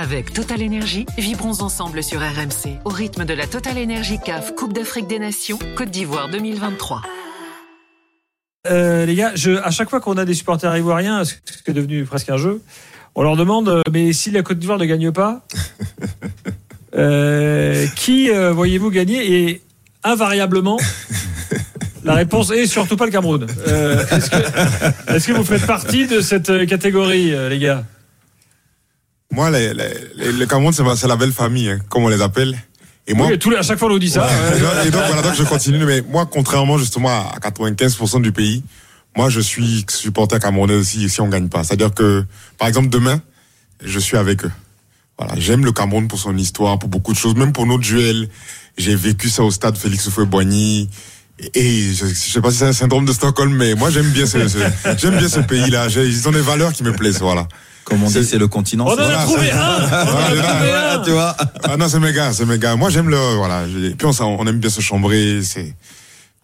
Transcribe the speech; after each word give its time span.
Avec 0.00 0.32
Total 0.32 0.62
Énergie, 0.62 1.06
vibrons 1.18 1.60
ensemble 1.60 2.04
sur 2.04 2.20
RMC 2.20 2.78
au 2.84 2.88
rythme 2.88 3.24
de 3.24 3.34
la 3.34 3.48
Total 3.48 3.76
Énergie 3.76 4.20
CAF 4.24 4.54
Coupe 4.54 4.72
d'Afrique 4.72 5.08
des 5.08 5.18
Nations 5.18 5.58
Côte 5.76 5.90
d'Ivoire 5.90 6.28
2023. 6.28 7.02
Euh, 8.68 9.06
les 9.06 9.16
gars, 9.16 9.32
je, 9.34 9.50
à 9.50 9.72
chaque 9.72 9.90
fois 9.90 10.00
qu'on 10.00 10.16
a 10.16 10.24
des 10.24 10.34
supporters 10.34 10.76
ivoiriens, 10.76 11.24
ce 11.24 11.34
qui 11.34 11.70
est 11.72 11.74
devenu 11.74 12.04
presque 12.04 12.30
un 12.30 12.36
jeu, 12.36 12.62
on 13.16 13.24
leur 13.24 13.34
demande 13.34 13.68
euh, 13.70 13.82
mais 13.90 14.12
si 14.12 14.30
la 14.30 14.44
Côte 14.44 14.60
d'Ivoire 14.60 14.78
ne 14.78 14.84
gagne 14.84 15.10
pas, 15.10 15.44
euh, 16.94 17.84
qui 17.96 18.30
euh, 18.30 18.52
voyez-vous 18.52 18.92
gagner? 18.92 19.48
Et 19.48 19.62
invariablement, 20.04 20.78
la 22.04 22.14
réponse 22.14 22.52
est 22.52 22.68
surtout 22.68 22.96
pas 22.96 23.06
le 23.06 23.10
Cameroun. 23.10 23.48
Euh, 23.66 24.00
est-ce, 24.12 24.30
que, 24.30 25.32
que 25.32 25.36
vous 25.36 25.42
faites 25.42 25.66
partie 25.66 26.06
de 26.06 26.20
cette 26.20 26.68
catégorie, 26.68 27.34
euh, 27.34 27.48
les 27.48 27.58
gars? 27.58 27.84
Moi, 29.30 29.50
les, 29.50 29.74
les, 29.74 29.84
les- 30.16 30.32
le 30.32 30.46
Cameroun, 30.46 30.72
c'est 30.72 30.82
ma- 30.82 30.96
c'est 30.96 31.08
la 31.08 31.16
belle 31.16 31.32
famille, 31.32 31.68
hein, 31.68 31.78
comme 31.88 32.04
on 32.04 32.08
les 32.08 32.22
appelle. 32.22 32.56
Et 33.06 33.14
moi, 33.14 33.26
Oui, 33.28 33.38
tous 33.38 33.50
les- 33.50 33.56
à 33.56 33.62
chaque 33.62 33.78
fois 33.78 33.88
on 33.88 33.92
nous 33.92 33.98
dit 33.98 34.10
ça. 34.10 34.26
et 34.56 34.60
donc, 34.60 34.70
et 34.86 34.90
donc, 34.90 35.02
voilà, 35.06 35.22
donc 35.22 35.34
je 35.34 35.42
continue. 35.44 35.84
Mais 35.84 36.02
moi, 36.02 36.26
contrairement 36.26 36.78
justement 36.78 37.08
à 37.10 37.38
95% 37.40 38.20
du 38.20 38.32
pays, 38.32 38.62
moi, 39.16 39.28
je 39.30 39.40
suis 39.40 39.84
supporter 39.90 40.38
camerounais 40.38 40.74
aussi 40.74 41.08
si 41.08 41.20
on 41.20 41.28
gagne 41.28 41.48
pas. 41.48 41.64
C'est-à-dire 41.64 41.92
que, 41.92 42.24
par 42.58 42.68
exemple, 42.68 42.88
demain, 42.88 43.20
je 43.84 43.98
suis 43.98 44.16
avec 44.16 44.44
eux. 44.44 44.50
Voilà, 45.18 45.34
j'aime 45.38 45.64
le 45.64 45.72
Cameroun 45.72 46.06
pour 46.06 46.18
son 46.18 46.36
histoire, 46.36 46.78
pour 46.78 46.88
beaucoup 46.88 47.12
de 47.12 47.18
choses, 47.18 47.34
même 47.34 47.52
pour 47.52 47.66
notre 47.66 47.82
duel. 47.82 48.28
J'ai 48.76 48.94
vécu 48.94 49.28
ça 49.28 49.42
au 49.42 49.50
stade 49.50 49.76
Félix 49.76 50.06
Houphouët-Boigny. 50.08 50.88
Et 51.40 51.50
et 51.88 51.92
je, 51.94 52.06
je 52.06 52.14
sais 52.14 52.40
pas 52.40 52.50
si 52.50 52.58
c'est 52.58 52.66
un 52.66 52.72
syndrome 52.72 53.04
de 53.04 53.12
Stockholm, 53.12 53.52
mais 53.54 53.74
moi 53.74 53.90
j'aime 53.90 54.10
bien 54.10 54.26
ce, 54.26 54.46
ce- 54.48 54.58
j'aime 54.98 55.16
bien 55.18 55.28
ce 55.28 55.40
pays-là. 55.40 55.88
J'ai- 55.88 56.06
Ils 56.06 56.28
ont 56.28 56.32
des 56.32 56.40
valeurs 56.40 56.72
qui 56.72 56.82
me 56.84 56.92
plaisent, 56.92 57.20
voilà. 57.20 57.46
Comme 57.88 58.02
on 58.04 58.08
C'est- 58.10 58.20
dit, 58.20 58.26
c'est 58.26 58.38
le 58.38 58.48
continent. 58.48 58.84
On 58.86 58.90
en 58.92 58.98
a 58.98 59.22
trouvé 59.24 59.50
un 59.50 59.56
On 59.58 59.60
en 59.60 59.86
a 59.86 60.04
Voilà, 60.04 60.26
trouvé 60.26 60.40
voilà, 60.68 60.94
un 61.00 61.02
tu 61.02 61.10
vois. 61.10 61.36
Ah 61.64 61.76
non, 61.78 61.88
c'est 61.88 62.12
gars, 62.12 62.32
c'est 62.34 62.58
gars. 62.58 62.76
Moi 62.76 62.90
j'aime 62.90 63.08
le, 63.08 63.16
voilà. 63.36 63.62
Puis 63.66 64.06
on, 64.06 64.12
on 64.40 64.46
aime 64.46 64.58
bien 64.58 64.68
se 64.68 64.82
chambrer, 64.82 65.40
c'est, 65.42 65.74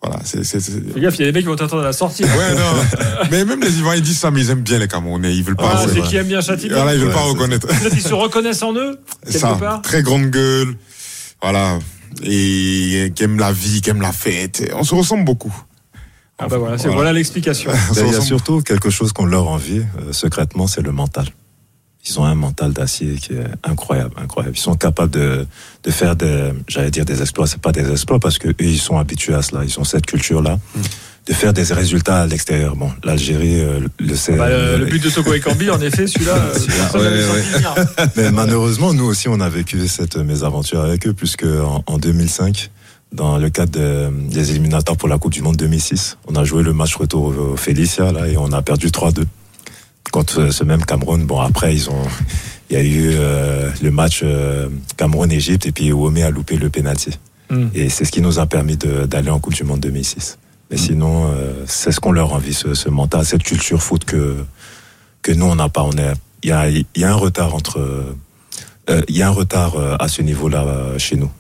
voilà, 0.03 0.21
c'est, 0.25 0.43
Fais 0.43 1.01
gaffe, 1.01 1.17
il 1.19 1.21
y 1.21 1.23
a 1.25 1.27
des 1.27 1.33
mecs 1.33 1.43
qui 1.43 1.49
vont 1.49 1.57
t'attendre 1.57 1.83
à 1.83 1.87
la 1.87 1.93
sortie. 1.93 2.25
Ouais, 2.25 2.55
non. 2.55 3.27
mais 3.31 3.45
même 3.45 3.61
les 3.61 3.77
Ivoiriens 3.79 4.01
ils 4.01 4.05
disent 4.05 4.19
ça, 4.19 4.31
mais 4.31 4.41
ils 4.41 4.51
aiment 4.51 4.63
bien 4.63 4.79
les 4.79 4.89
Camerounais. 4.89 5.35
Ils 5.35 5.45
veulent 5.45 5.57
pas. 5.57 5.75
Ah, 5.77 5.87
c'est 5.93 6.01
qui 6.01 6.17
aime 6.17 6.27
bien 6.29 6.41
Châtillon. 6.41 6.75
Voilà, 6.77 6.95
ils 6.95 6.99
veulent 7.01 7.09
Ouais, 7.09 7.15
pas 7.15 7.21
reconnaître. 7.21 7.67
Peut-être 7.67 7.95
ils 7.95 8.01
se 8.03 8.15
reconnaissent 8.15 8.63
en 8.63 8.75
eux, 8.75 8.99
quelque 9.27 9.39
ça, 9.39 9.55
part. 9.55 9.83
très 9.83 10.03
grande 10.03 10.31
gueule, 10.31 10.75
voilà, 11.43 11.79
et 12.23 13.13
qui 13.15 13.23
aime 13.23 13.39
la 13.39 13.53
vie, 13.53 13.83
qui 13.83 13.91
aime 13.91 14.01
la 14.01 14.13
fête. 14.13 14.63
On 14.77 14.83
se 14.85 14.95
ressemble 14.95 15.25
beaucoup. 15.25 15.55
Ah 16.39 16.49
bah 16.49 16.59
voilà, 16.59 16.77
c'est 16.79 16.85
Voilà. 16.85 16.97
voilà 16.97 17.13
l'explication. 17.13 17.71
Ben, 17.95 18.07
Il 18.07 18.13
y 18.13 18.17
a 18.17 18.21
surtout 18.21 18.61
quelque 18.61 18.91
chose 18.91 19.13
qu'on 19.13 19.27
leur 19.27 19.49
envie 19.49 19.79
euh, 20.01 20.13
secrètement, 20.13 20.67
c'est 20.67 20.83
le 20.83 20.93
mental. 20.93 21.27
Ils 22.07 22.21
ont 22.21 22.25
un 22.25 22.35
mental 22.35 22.73
d'acier 22.73 23.15
qui 23.15 23.33
est 23.33 23.47
incroyable, 23.63 24.15
incroyable. 24.23 24.57
Ils 24.57 24.61
sont 24.61 24.75
capables 24.75 25.11
de, 25.13 25.47
de 25.85 25.91
faire 25.91 26.17
des, 26.17 26.51
j'allais 26.69 26.91
dire 26.91 27.07
des 27.07 27.23
exploits. 27.23 27.47
C'est 27.47 27.61
pas 27.63 27.73
des 27.73 27.91
exploits 27.91 28.19
parce 28.21 28.37
que 28.39 28.49
eux, 28.49 28.55
ils 28.61 28.79
sont 28.79 28.99
habitués 28.99 29.33
à 29.33 29.41
cela. 29.41 29.65
Ils 29.65 29.79
ont 29.81 29.85
cette 29.85 30.05
culture-là 30.05 30.59
de 31.27 31.33
faire 31.33 31.55
des 31.55 31.63
résultats 31.73 32.21
à 32.21 32.27
l'extérieur. 32.27 32.77
Bon, 32.77 32.91
l'Algérie 33.05 33.59
euh, 33.63 33.81
le 33.99 34.15
sait. 34.17 34.37
Bah, 34.37 34.51
le, 34.51 34.77
le 34.81 34.85
but 34.85 35.03
de 35.03 35.09
Togo 35.09 35.33
et 35.33 35.41
Cambi, 35.41 35.71
en 35.71 35.81
effet, 35.81 36.07
celui-là, 36.07 36.37
euh, 36.37 36.99
ouais, 36.99 37.25
ouais. 37.97 38.07
Mais 38.17 38.31
malheureusement, 38.31 38.93
nous 38.93 39.07
aussi, 39.07 39.29
on 39.29 39.41
a 39.41 39.49
vécu 39.49 39.89
cette 39.89 40.17
mésaventure 40.19 40.83
avec 40.83 41.07
eux, 41.07 41.15
puisque 41.15 41.45
en, 41.45 41.83
en 41.87 41.97
2005, 41.97 42.71
dans 43.15 43.39
le 43.39 43.49
cadre 43.49 43.73
de- 43.73 44.11
des 44.29 44.51
éliminatoires 44.51 44.97
pour 44.97 45.09
la 45.09 45.19
Coupe 45.19 45.33
du 45.33 45.41
Monde 45.41 45.57
2006, 45.57 46.19
on 46.27 46.35
a 46.35 46.45
joué 46.45 46.63
le 46.63 46.73
match 46.73 46.97
retour 46.97 47.27
au, 47.27 47.57
Félicia, 47.57 48.11
là, 48.13 48.27
et 48.29 48.37
on 48.37 48.53
a 48.53 48.61
perdu 48.61 48.89
3-2 48.91 49.25
contre 50.11 50.41
euh, 50.41 50.51
ce 50.51 50.65
même 50.65 50.85
Cameroun. 50.85 51.25
Bon, 51.25 51.41
après, 51.41 51.75
ils 51.75 51.89
ont, 51.91 52.03
il 52.71 52.77
y 52.77 52.81
a 52.81 52.83
eu 52.83 53.11
euh, 53.15 53.71
le 53.83 53.91
match 53.91 54.21
euh, 54.25 54.69
Cameroun-Égypte, 54.97 55.67
et 55.67 55.73
puis 55.73 55.93
Womé 55.93 56.23
a 56.25 56.31
loupé 56.31 56.57
le 56.57 56.69
penalty. 56.71 57.11
Hmm. 57.51 57.69
Et 57.75 57.89
c'est 57.89 58.05
ce 58.05 58.11
qui 58.13 58.21
nous 58.21 58.39
a 58.39 58.47
permis 58.47 58.77
d'aller 58.77 59.31
en 59.31 59.39
Coupe 59.39 59.55
du 59.55 59.65
Monde 59.65 59.81
2006. 59.81 60.39
Mais 60.71 60.77
sinon, 60.79 61.27
euh, 61.31 61.53
c'est 61.67 61.93
ce 61.93 62.01
qu'on 62.01 62.11
leur 62.13 62.33
envie, 62.33 62.55
ce, 62.55 62.75
ce 62.75 62.89
mental, 62.89 63.25
cette 63.25 63.43
culture 63.45 63.83
foot 63.83 64.05
que 64.05 64.37
que 65.23 65.31
nous 65.33 65.47
on 65.47 65.55
n'a 65.55 65.69
pas. 65.69 65.83
On 65.85 65.93
est, 65.93 66.13
il 66.43 66.49
y 66.49 66.53
a, 66.53 66.69
y 66.69 67.05
a 67.05 67.11
un 67.11 67.15
retard 67.15 67.55
entre, 67.55 67.79
euh, 68.91 69.03
il 69.09 69.17
y 69.17 69.23
a 69.23 69.29
un 69.29 69.31
retard 69.31 69.77
euh, 69.77 69.97
à 70.01 70.09
ce 70.09 70.21
niveau-là 70.23 70.65
euh, 70.65 70.99
chez 70.99 71.17
nous. 71.17 71.31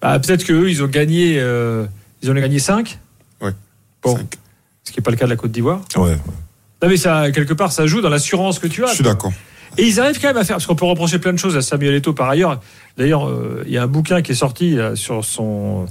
Bah, 0.00 0.18
Peut-être 0.18 0.44
qu'eux, 0.44 0.70
ils 0.70 0.82
ont 0.82 0.86
gagné, 0.88 1.36
euh, 1.38 1.86
ils 2.22 2.30
ont 2.30 2.34
gagné 2.34 2.58
5. 2.58 2.98
Ouais. 3.40 3.52
Bon, 4.02 4.16
Cinq. 4.16 4.36
ce 4.84 4.92
qui 4.92 4.98
n'est 4.98 5.02
pas 5.02 5.10
le 5.10 5.16
cas 5.16 5.26
de 5.26 5.30
la 5.30 5.36
Côte 5.36 5.52
d'Ivoire. 5.52 5.80
Ouais. 5.96 6.16
Non, 6.82 6.88
mais 6.88 6.96
ça, 6.96 7.30
quelque 7.30 7.52
part, 7.52 7.72
ça 7.72 7.86
joue 7.86 8.00
dans 8.00 8.08
l'assurance 8.08 8.58
que 8.58 8.66
tu 8.66 8.84
as. 8.84 8.88
Je 8.88 8.94
suis 8.94 9.04
d'accord. 9.04 9.32
Et 9.78 9.86
ils 9.86 10.00
arrivent 10.00 10.20
quand 10.20 10.28
même 10.28 10.36
à 10.36 10.44
faire, 10.44 10.56
parce 10.56 10.66
qu'on 10.66 10.74
peut 10.74 10.86
reprocher 10.86 11.18
plein 11.18 11.32
de 11.32 11.38
choses 11.38 11.56
à 11.56 11.62
Samuel 11.62 11.94
Eto'o 11.94 12.12
par 12.12 12.28
ailleurs. 12.28 12.60
D'ailleurs, 13.00 13.26
euh, 13.28 13.64
il 13.66 13.72
y 13.72 13.78
a 13.78 13.82
un 13.82 13.86
bouquin 13.86 14.20
qui 14.22 14.32
est 14.32 14.34
sorti 14.36 14.74
là, 14.76 14.94
sur 14.94 15.24
son, 15.24 15.86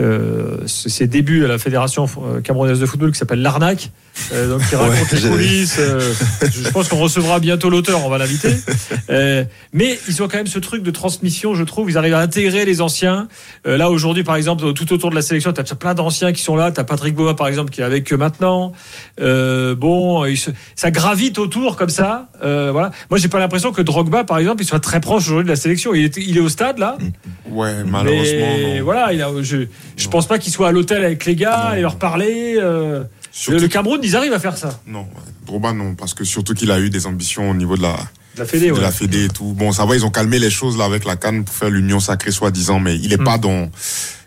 euh, 0.00 0.56
ses 0.66 1.06
débuts 1.06 1.44
à 1.44 1.48
la 1.48 1.58
Fédération 1.58 2.06
euh, 2.24 2.40
camerounaise 2.40 2.80
de 2.80 2.86
football 2.86 3.12
qui 3.12 3.18
s'appelle 3.18 3.42
L'Arnaque, 3.42 3.90
euh, 4.32 4.48
donc 4.48 4.66
qui 4.68 4.74
raconte 4.76 5.12
Ouais, 5.12 5.18
les 5.20 5.28
coulisses. 5.28 5.76
euh, 5.78 6.00
je 6.42 6.68
pense 6.70 6.88
qu'on 6.88 6.96
recevra 6.98 7.40
bientôt 7.40 7.68
l'auteur, 7.70 8.04
on 8.04 8.08
va 8.08 8.18
l'inviter. 8.18 8.54
Euh, 9.08 9.44
mais 9.72 9.96
ils 10.08 10.20
ont 10.20 10.26
quand 10.26 10.36
même 10.38 10.48
ce 10.48 10.58
truc 10.58 10.82
de 10.82 10.90
transmission, 10.90 11.54
je 11.54 11.62
trouve. 11.62 11.88
Ils 11.90 11.96
arrivent 11.96 12.14
à 12.14 12.18
intégrer 12.18 12.64
les 12.64 12.80
anciens. 12.80 13.28
Euh, 13.66 13.76
là, 13.76 13.88
aujourd'hui, 13.88 14.24
par 14.24 14.34
exemple, 14.34 14.72
tout 14.72 14.92
autour 14.92 15.10
de 15.10 15.14
la 15.14 15.22
sélection, 15.22 15.52
tu 15.52 15.60
as 15.60 15.74
plein 15.76 15.94
d'anciens 15.94 16.32
qui 16.32 16.42
sont 16.42 16.56
là. 16.56 16.72
Tu 16.72 16.80
as 16.80 16.84
Patrick 16.84 17.14
Boa, 17.14 17.36
par 17.36 17.46
exemple, 17.46 17.70
qui 17.70 17.82
est 17.82 17.84
avec 17.84 18.12
eux 18.12 18.16
maintenant. 18.16 18.72
Euh, 19.20 19.76
bon, 19.76 20.24
se- 20.34 20.50
ça 20.74 20.90
gravite 20.90 21.38
autour 21.38 21.76
comme 21.76 21.88
ça. 21.88 22.28
Euh, 22.42 22.70
voilà. 22.72 22.90
Moi, 23.10 23.18
j'ai 23.20 23.28
pas 23.28 23.38
l'impression 23.38 23.70
que 23.70 23.80
Drogba, 23.82 24.24
par 24.24 24.38
exemple, 24.38 24.62
il 24.62 24.66
soit 24.66 24.80
très 24.80 25.00
proche 25.00 25.22
aujourd'hui 25.26 25.44
de 25.44 25.50
la 25.50 25.56
sélection. 25.56 25.94
Il 25.94 26.04
est, 26.06 26.16
il 26.16 26.36
est 26.36 26.40
au 26.46 26.48
stade 26.48 26.78
là. 26.78 26.96
Ouais, 27.50 27.84
malheureusement. 27.84 28.46
Mais 28.58 28.78
non. 28.78 28.84
voilà, 28.84 29.12
il 29.12 29.20
a, 29.22 29.30
je, 29.42 29.66
je 29.96 30.08
pense 30.08 30.26
pas 30.26 30.38
qu'il 30.38 30.52
soit 30.52 30.68
à 30.68 30.72
l'hôtel 30.72 31.04
avec 31.04 31.24
les 31.26 31.36
gars 31.36 31.68
Non. 31.70 31.76
et 31.76 31.80
leur 31.82 31.96
parler. 31.96 32.56
euh. 32.58 33.04
Le 33.48 33.66
Cameroun, 33.68 34.00
ils 34.02 34.16
arrivent 34.16 34.32
à 34.32 34.38
faire 34.40 34.56
ça. 34.56 34.80
Non. 34.86 35.06
Drogba 35.44 35.72
non, 35.74 35.94
parce 35.94 36.14
que 36.14 36.24
surtout 36.24 36.54
qu'il 36.54 36.70
a 36.70 36.80
eu 36.80 36.88
des 36.88 37.06
ambitions 37.06 37.50
au 37.50 37.54
niveau 37.54 37.76
de 37.76 37.82
la, 37.82 37.96
La 38.38 38.46
Fédé, 38.46 38.68
de 38.68 38.72
ouais. 38.72 38.80
la 38.80 38.90
Fédé 38.90 39.26
et 39.26 39.28
tout. 39.28 39.52
Bon, 39.52 39.72
ça 39.72 39.84
va, 39.84 39.94
ils 39.94 40.04
ont 40.06 40.10
calmé 40.10 40.38
les 40.38 40.50
choses 40.50 40.78
là 40.78 40.84
avec 40.86 41.04
la 41.04 41.16
canne 41.16 41.44
pour 41.44 41.54
faire 41.54 41.68
l'union 41.70 42.00
sacrée 42.00 42.30
soi-disant, 42.30 42.80
mais 42.80 42.96
il 42.96 43.12
est 43.12 43.20
Hmm. 43.20 43.24
pas 43.24 43.36
dans, 43.38 43.68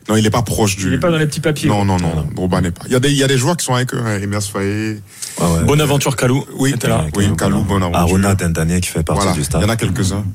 non, 0.09 0.15
il 0.15 0.25
est 0.25 0.29
pas 0.31 0.41
proche 0.41 0.75
du. 0.75 0.87
Il 0.87 0.93
est 0.93 0.99
pas 0.99 1.11
dans 1.11 1.17
les 1.17 1.27
petits 1.27 1.39
papiers. 1.39 1.69
Non, 1.69 1.85
non, 1.85 1.97
non, 1.97 2.27
Drogba 2.35 2.61
n'est 2.61 2.71
pas. 2.71 2.81
Il 2.87 2.91
y 2.91 2.95
a 2.95 2.99
des, 2.99 3.09
il 3.11 3.17
y 3.17 3.23
a 3.23 3.27
des 3.27 3.37
joueurs 3.37 3.55
qui 3.55 3.65
sont 3.65 3.75
avec 3.75 3.93
eux, 3.93 4.01
hein, 4.03 4.19
Emers 4.21 4.41
Faye. 4.43 4.99
Ouais, 5.39 5.45
ouais. 5.47 5.63
Bonaventure 5.65 6.15
Kalou. 6.15 6.43
Oui, 6.57 6.71
était 6.73 6.87
là. 6.87 7.05
oui, 7.15 7.27
Kalou, 7.37 7.61
bon 7.63 7.81
Aruna 7.93 8.35
Dendanier 8.35 8.81
qui 8.81 8.89
fait 8.89 9.03
partie 9.03 9.21
Voilà, 9.21 9.33
du 9.33 9.39
il 9.41 9.45
staff. 9.45 9.61
y 9.61 9.65
en 9.65 9.69
a 9.69 9.75
quelques-uns. 9.75 10.25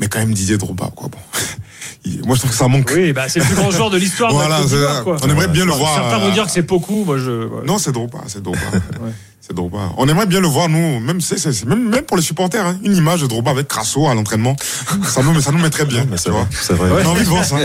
Mais 0.00 0.08
quand 0.08 0.18
même 0.18 0.32
Didier 0.32 0.56
Drogba, 0.56 0.90
quoi, 0.94 1.08
bon. 1.08 1.18
Il- 2.04 2.24
Moi, 2.24 2.34
je 2.36 2.40
trouve 2.40 2.52
que 2.52 2.56
ça 2.56 2.68
manque. 2.68 2.90
Oui, 2.94 3.12
bah, 3.12 3.28
c'est 3.28 3.40
le 3.40 3.44
plus 3.44 3.56
grand 3.56 3.70
joueur 3.70 3.90
de 3.90 3.98
l'histoire 3.98 4.32
Voilà, 4.32 4.60
de 4.62 4.62
la 4.62 4.62
Côte 4.62 4.70
c'est 4.70 4.76
d'Ivoire, 4.76 4.96
ça. 4.96 5.02
quoi. 5.02 5.16
On 5.24 5.28
aimerait 5.30 5.48
bien 5.48 5.64
le 5.64 5.72
voir. 5.72 5.94
Certains 5.94 6.18
vont 6.18 6.28
euh, 6.28 6.32
dire 6.32 6.44
que 6.44 6.50
c'est 6.50 6.62
beaucoup. 6.62 7.04
Moi, 7.04 7.18
je. 7.18 7.44
voilà. 7.46 7.66
Non, 7.66 7.78
c'est 7.78 7.92
Drogba, 7.92 8.20
c'est 8.28 8.42
Drogba. 8.42 8.60
C'est 9.48 9.54
Drogba. 9.56 9.92
On 9.96 10.06
aimerait 10.06 10.26
bien 10.26 10.40
le 10.40 10.46
voir, 10.46 10.68
nous, 10.68 11.00
même, 11.00 11.20
même, 11.66 11.88
même 11.88 12.02
pour 12.02 12.18
les 12.18 12.22
supporters, 12.22 12.66
hein, 12.66 12.76
une 12.84 12.94
image 12.94 13.22
de 13.22 13.26
Drogba 13.26 13.50
avec 13.50 13.66
Crasso 13.66 14.06
à 14.06 14.14
l'entraînement. 14.14 14.54
Ça 15.08 15.22
nous, 15.22 15.40
ça 15.40 15.52
nous 15.52 15.58
mettrait 15.58 15.86
bien, 15.86 16.04
Mais 16.10 16.16
tu 16.16 16.24
c'est 16.24 16.30
vrai. 16.30 16.44
C'est 16.52 16.74
vrai. 16.74 16.90
On 16.92 17.06
a 17.06 17.10
envie 17.10 17.24
de 17.24 17.28
voir 17.28 17.44
ça. 17.44 17.56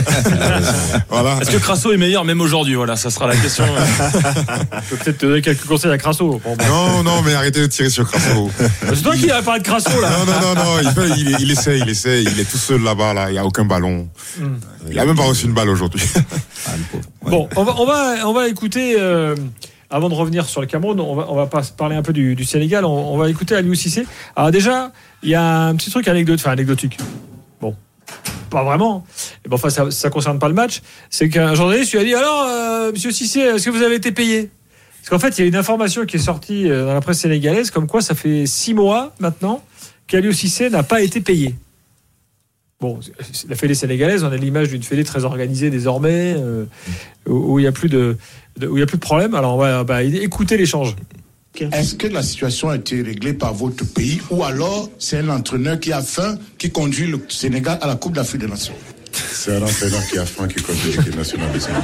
voilà. 1.09 1.39
Est-ce 1.41 1.51
que 1.51 1.57
Crasso 1.57 1.91
est 1.91 1.97
meilleur 1.97 2.23
même 2.23 2.39
aujourd'hui? 2.39 2.75
Voilà, 2.75 2.95
ça 2.95 3.09
sera 3.09 3.27
la 3.27 3.35
question. 3.35 3.66
Je 3.67 4.89
peux 4.89 4.95
peut-être 4.97 5.17
te 5.17 5.25
donner 5.25 5.41
quelques 5.41 5.66
conseils 5.66 5.91
à 5.91 5.97
Crasso. 5.97 6.39
Bon, 6.44 6.55
bah. 6.55 6.63
Non, 6.67 7.03
non, 7.03 7.21
mais 7.21 7.33
arrêtez 7.33 7.59
de 7.59 7.67
tirer 7.67 7.89
sur 7.89 8.09
Crasso. 8.09 8.50
C'est 8.88 9.01
toi 9.01 9.15
qui 9.17 9.29
as 9.29 9.41
parlé 9.41 9.59
de 9.59 9.65
Crasso, 9.65 10.00
là. 10.00 10.09
Non, 10.09 10.25
non, 10.25 10.55
non, 10.55 10.63
non, 10.63 10.79
il, 10.81 10.89
fait- 10.89 11.19
il, 11.19 11.38
il 11.41 11.51
essaie, 11.51 11.79
il 11.79 11.89
essaie, 11.89 12.23
il 12.23 12.39
est 12.39 12.50
tout 12.50 12.57
seul 12.57 12.81
là-bas, 12.81 13.13
là, 13.13 13.29
il 13.29 13.33
n'y 13.33 13.39
a 13.39 13.45
aucun 13.45 13.65
ballon. 13.65 14.07
Hmm. 14.39 14.55
Il 14.89 14.97
a 15.00 15.05
même 15.05 15.15
pas 15.17 15.23
reçu 15.23 15.45
une 15.45 15.53
balle 15.53 15.69
aujourd'hui. 15.69 16.03
Ah. 16.65 16.71
Ouais. 17.23 17.31
Bon, 17.31 17.50
on 17.55 17.63
va, 17.63 17.75
on 17.77 17.85
va, 17.85 18.27
on 18.27 18.33
va 18.33 18.47
écouter, 18.47 18.95
euh, 18.97 19.35
avant 19.93 20.09
de 20.09 20.15
revenir 20.15 20.47
sur 20.47 20.59
le 20.59 20.65
Cameroun, 20.65 20.99
on 20.99 21.35
va, 21.35 21.45
pas 21.45 21.61
parler 21.77 21.95
un 21.95 22.01
peu 22.01 22.13
du, 22.13 22.43
Sénégal, 22.45 22.83
on, 22.83 23.15
va 23.15 23.29
écouter 23.29 23.53
Aliou 23.53 23.75
Cissé. 23.75 24.07
Alors 24.35 24.49
déjà, 24.49 24.91
il 25.21 25.29
y 25.29 25.35
a 25.35 25.67
un 25.67 25.75
petit 25.75 25.91
truc 25.91 26.07
anecdote, 26.07 26.39
enfin 26.39 26.49
anecdotique. 26.49 26.97
Bon, 27.61 27.75
pas 28.50 28.63
vraiment. 28.63 29.06
Et 29.45 29.53
enfin, 29.53 29.69
ça, 29.69 29.91
ça 29.91 30.09
concerne 30.09 30.39
pas 30.39 30.47
le 30.47 30.56
match. 30.56 30.81
C'est 31.12 31.29
qu'un 31.29 31.53
journaliste 31.53 31.91
lui 31.91 32.00
a 32.00 32.03
dit, 32.03 32.15
alors, 32.15 32.44
euh, 32.44 32.91
monsieur 32.91 33.12
Cissé, 33.12 33.41
est-ce 33.41 33.65
que 33.65 33.69
vous 33.69 33.83
avez 33.83 33.94
été 33.94 34.12
payé? 34.12 34.50
Parce 34.97 35.09
qu'en 35.12 35.19
fait, 35.19 35.38
il 35.38 35.41
y 35.41 35.45
a 35.45 35.47
une 35.47 35.56
information 35.56 36.07
qui 36.07 36.15
est 36.15 36.19
sortie 36.19 36.71
euh, 36.71 36.88
dans 36.88 36.94
la 36.95 37.01
presse 37.01 37.19
sénégalaise, 37.19 37.69
comme 37.69 37.85
quoi 37.85 38.01
ça 38.01 38.15
fait 38.15 38.47
six 38.47 38.73
mois 38.73 39.13
maintenant 39.19 39.63
qu'Aliou 40.07 40.31
Cissé 40.31 40.71
n'a 40.71 40.81
pas 40.81 41.03
été 41.03 41.21
payé. 41.21 41.53
Bon, 42.81 43.00
la 43.47 43.56
fédé 43.56 43.75
sénégalaise, 43.75 44.25
on 44.25 44.31
a 44.31 44.35
l'image 44.35 44.69
d'une 44.69 44.83
fédé 44.83 45.06
très 45.06 45.23
organisée 45.23 45.69
désormais, 45.69 46.35
euh, 46.35 46.65
où 47.27 47.57
il 47.59 47.62
n'y 47.62 47.68
a 47.68 47.71
plus 47.71 47.88
de- 47.88 48.18
où 48.61 48.77
il 48.77 48.79
y 48.79 48.83
a 48.83 48.85
plus 48.85 48.97
de 48.97 49.03
problème. 49.03 49.35
Alors 49.35 49.57
va 49.57 49.83
bah, 49.83 50.03
écouter 50.03 50.57
l'échange. 50.57 50.95
Est-ce 51.59 51.95
que 51.95 52.07
la 52.07 52.23
situation 52.23 52.69
a 52.69 52.77
été 52.77 53.01
réglée 53.01 53.33
par 53.33 53.53
votre 53.53 53.85
pays 53.85 54.19
ou 54.31 54.44
alors 54.44 54.89
c'est 54.97 55.19
un 55.19 55.29
entraîneur 55.29 55.79
qui 55.79 55.91
a 55.94 56.01
faim 56.01 56.38
qui 56.57 56.71
conduit 56.71 57.05
le 57.05 57.19
Sénégal 57.29 57.77
à 57.81 57.88
la 57.88 57.95
Coupe 57.95 58.15
d'Afrique 58.15 58.41
des 58.41 58.47
Nations? 58.47 58.73
C'est 59.11 59.57
un 59.57 59.61
entraîneur 59.61 60.01
qui 60.07 60.17
a 60.17 60.25
faim 60.25 60.47
qui 60.47 60.61
conduit 60.63 60.91
l'équipe 60.91 61.15
nationale 61.15 61.51
de 61.51 61.59
Sénégal. 61.59 61.83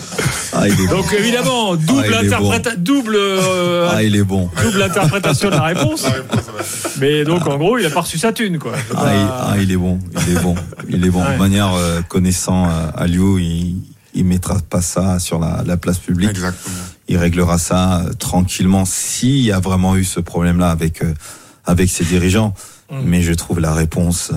Ah, 0.60 0.68
il 0.68 0.74
est 0.74 0.86
bon. 0.86 0.96
Donc 0.96 1.12
évidemment, 1.18 1.76
double, 1.76 2.14
Ah, 2.14 2.76
double, 2.76 3.16
euh, 3.16 3.88
Ah, 3.92 4.02
il 4.02 4.14
est 4.14 4.22
bon. 4.24 4.50
double 4.62 4.82
interprétation 4.82 5.48
de 5.48 5.54
la 5.54 5.62
réponse. 5.62 6.04
Mais 7.00 7.24
donc 7.24 7.46
en 7.46 7.56
gros, 7.56 7.78
il 7.78 7.86
a 7.86 7.90
pas 7.90 8.02
reçu 8.02 8.18
sa 8.18 8.32
thune 8.32 8.58
quoi. 8.58 8.72
Ah, 8.90 8.94
pas- 8.94 9.14
il, 9.14 9.26
ah, 9.30 9.54
il 9.60 9.72
est 9.72 9.76
bon. 9.76 9.98
Il 10.28 10.36
est 10.36 10.40
bon. 10.40 10.54
Il 10.88 11.04
est 11.04 11.10
bon. 11.10 11.22
Ouais. 11.24 11.32
De 11.34 11.38
manière 11.38 11.72
euh, 11.74 12.02
connaissant 12.02 12.68
euh, 12.68 12.90
Aliou, 12.96 13.38
il, 13.38 13.76
il 14.14 14.24
mettra 14.24 14.58
pas 14.68 14.82
ça 14.82 15.18
sur 15.18 15.38
la, 15.38 15.62
la 15.64 15.76
place 15.76 15.98
publique. 15.98 16.30
Exactement. 16.30 16.74
Il 17.08 17.16
réglera 17.16 17.58
ça 17.58 18.00
euh, 18.02 18.12
tranquillement 18.12 18.84
s'il 18.84 19.40
y 19.40 19.52
a 19.52 19.60
vraiment 19.60 19.96
eu 19.96 20.04
ce 20.04 20.20
problème-là 20.20 20.70
avec 20.70 21.02
euh, 21.02 21.14
avec 21.64 21.88
ses 21.90 22.04
dirigeants. 22.04 22.54
Mm. 22.90 22.96
Mais 23.04 23.22
je 23.22 23.32
trouve 23.32 23.60
la 23.60 23.72
réponse 23.72 24.30
euh, 24.32 24.36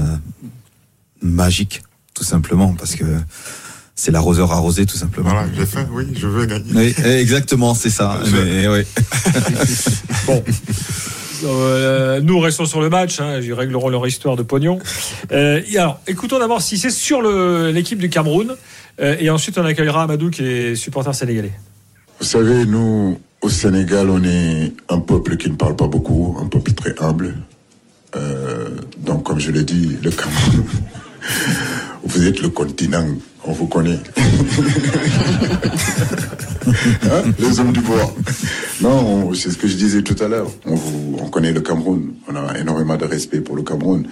magique, 1.22 1.82
tout 2.14 2.24
simplement, 2.24 2.74
parce 2.78 2.96
que 2.96 3.04
c'est 3.96 4.12
l'arroseur 4.12 4.52
arrosé, 4.52 4.86
tout 4.86 4.98
simplement. 4.98 5.30
Voilà, 5.30 5.48
j'ai 5.56 5.66
fait, 5.66 5.86
oui, 5.92 6.06
je 6.20 6.28
veux 6.28 6.46
gagner. 6.46 6.66
Oui, 6.74 6.96
exactement, 7.06 7.74
c'est 7.76 7.90
ça. 7.90 8.20
Je- 8.26 8.36
Mais, 8.36 8.68
ouais. 8.68 8.86
Bon. 10.28 10.44
Euh, 11.46 12.22
nous 12.22 12.40
restons 12.40 12.66
sur 12.66 12.80
le 12.80 12.90
match, 12.90 13.20
hein, 13.20 13.40
ils 13.42 13.54
régleront 13.54 13.90
leur 13.90 14.08
histoire 14.08 14.36
de 14.38 14.44
pognon. 14.44 14.80
Euh, 15.34 15.62
alors, 15.76 16.00
écoutons 16.08 16.40
d'abord 16.40 16.62
si 16.62 16.78
c'est 16.78 16.90
sur 16.90 17.22
l'équipe 17.22 18.00
du 18.00 18.10
Cameroun, 18.10 18.56
euh, 19.02 19.18
et 19.20 19.30
ensuite 19.30 19.58
on 19.58 19.66
accueillera 19.66 20.04
Amadou 20.04 20.30
qui 20.30 20.44
est 20.46 20.76
supporter 20.76 21.14
sénégalais. 21.14 21.52
Vous 22.20 22.26
savez, 22.26 22.66
nous, 22.66 23.20
au 23.42 23.50
Sénégal, 23.50 24.10
on 24.10 24.24
est 24.24 24.72
un 24.88 25.00
peuple 25.00 25.36
qui 25.36 25.50
ne 25.50 25.56
parle 25.56 25.76
pas 25.76 25.88
beaucoup, 25.88 26.38
un 26.42 26.48
peuple 26.48 26.72
très 26.72 26.96
humble. 27.02 27.36
Euh, 28.16 28.70
donc, 29.00 29.24
comme 29.24 29.40
je 29.40 29.52
l'ai 29.52 29.64
dit, 29.64 29.98
le 30.02 30.12
Cameroun, 30.12 30.64
vous 32.04 32.28
êtes 32.28 32.42
le 32.42 32.50
continent, 32.50 33.06
on 33.46 33.54
vous 33.54 33.68
connaît. 33.68 34.00
Hein, 37.04 37.24
les 37.40 37.60
hommes 37.60 37.74
du 37.74 37.82
bois. 37.82 38.14
Non, 38.82 38.90
on- 39.30 39.34
c'est 39.34 39.52
ce 39.52 39.58
que 39.58 39.68
je 39.68 39.76
disais 39.76 40.02
tout 40.02 40.16
à 40.24 40.28
l'heure. 40.28 40.48
On, 40.66 40.76
vous- 40.76 41.18
on 41.22 41.28
connaît 41.30 41.52
le 41.52 41.62
Cameroun. 41.62 42.14
On 42.28 42.36
a 42.36 42.58
énormément 42.58 42.96
de 42.96 43.06
respect 43.06 43.42
pour 43.42 43.56
le 43.56 43.64
Cameroun. 43.64 44.08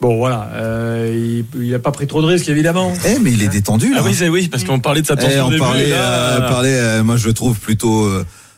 Bon 0.00 0.16
voilà, 0.18 0.50
euh, 0.54 1.42
il 1.54 1.70
n'a 1.70 1.78
pas 1.78 1.90
pris 1.90 2.06
trop 2.06 2.20
de 2.22 2.26
risques 2.26 2.48
évidemment. 2.48 2.92
Eh, 3.06 3.18
mais 3.20 3.32
il 3.32 3.42
est 3.42 3.48
détendu. 3.48 3.90
Là. 3.92 3.98
Ah 4.00 4.04
oui, 4.04 4.14
c'est- 4.14 4.28
oui, 4.28 4.48
parce 4.48 4.64
qu'on 4.64 4.78
parlait 4.80 5.02
de 5.02 5.06
sa 5.06 5.14
Eh, 5.14 5.18
tension 5.18 5.44
on 5.44 5.46
au 5.46 5.50
début, 5.50 5.60
parlait, 5.60 5.90
là, 5.90 6.36
euh, 6.36 6.48
parlait, 6.48 6.76
euh, 6.78 7.02
moi 7.04 7.16
je 7.16 7.26
le 7.26 7.34
trouve 7.34 7.58
plutôt 7.58 8.06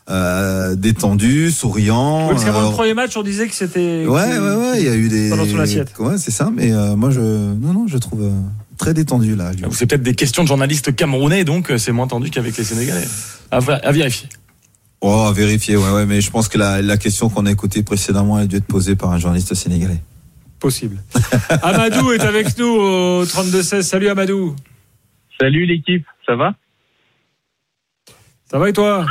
euh, 0.08 0.76
détendu, 0.76 1.50
souriant. 1.50 2.26
Oui, 2.28 2.34
parce 2.34 2.44
qu'avant 2.44 2.66
euh, 2.66 2.68
le 2.68 2.74
premier 2.74 2.94
match, 2.94 3.16
on 3.16 3.22
disait 3.22 3.48
que 3.48 3.54
c'était. 3.54 4.06
Ouais, 4.06 4.38
ouais, 4.38 4.54
ouais, 4.54 4.80
il 4.80 4.84
y 4.84 4.88
a 4.88 4.94
eu 4.94 5.08
des. 5.08 5.30
Dans 5.30 5.44
son 5.44 5.58
assiette. 5.58 5.92
Ouais, 5.98 6.16
c'est 6.18 6.30
ça, 6.30 6.50
mais 6.54 6.72
euh, 6.72 6.94
moi 6.96 7.10
je. 7.10 7.20
Non, 7.20 7.72
non, 7.72 7.86
je 7.88 7.98
trouve 7.98 8.22
euh, 8.22 8.30
très 8.78 8.94
détendu 8.94 9.34
là. 9.34 9.50
C'est 9.72 9.86
peut-être 9.86 10.02
des 10.02 10.14
questions 10.14 10.42
de 10.44 10.48
journalistes 10.48 10.94
camerounais, 10.94 11.44
donc 11.44 11.70
euh, 11.70 11.78
c'est 11.78 11.92
moins 11.92 12.06
tendu 12.06 12.30
qu'avec 12.30 12.56
les 12.56 12.64
Sénégalais. 12.64 13.06
À 13.50 13.60
vérifier. 13.92 14.28
Oh, 15.00 15.26
à 15.28 15.32
vérifier, 15.32 15.76
ouais, 15.76 15.90
ouais, 15.90 16.06
mais 16.06 16.20
je 16.20 16.30
pense 16.30 16.48
que 16.48 16.56
la, 16.56 16.80
la 16.82 16.96
question 16.96 17.28
qu'on 17.28 17.46
a 17.46 17.50
écoutée 17.50 17.82
précédemment 17.82 18.36
a 18.36 18.46
dû 18.46 18.56
être 18.56 18.64
posée 18.64 18.96
par 18.96 19.10
un 19.12 19.18
journaliste 19.18 19.54
sénégalais. 19.54 20.00
Possible. 20.58 20.96
Amadou 21.62 22.12
est 22.12 22.22
avec 22.22 22.56
nous 22.58 22.66
au 22.66 23.24
32-16. 23.24 23.82
Salut 23.82 24.08
Amadou. 24.08 24.56
Salut 25.38 25.66
l'équipe, 25.66 26.06
ça 26.24 26.34
va? 26.34 26.54
Ça 28.50 28.58
va 28.58 28.70
et 28.70 28.72
toi? 28.72 29.04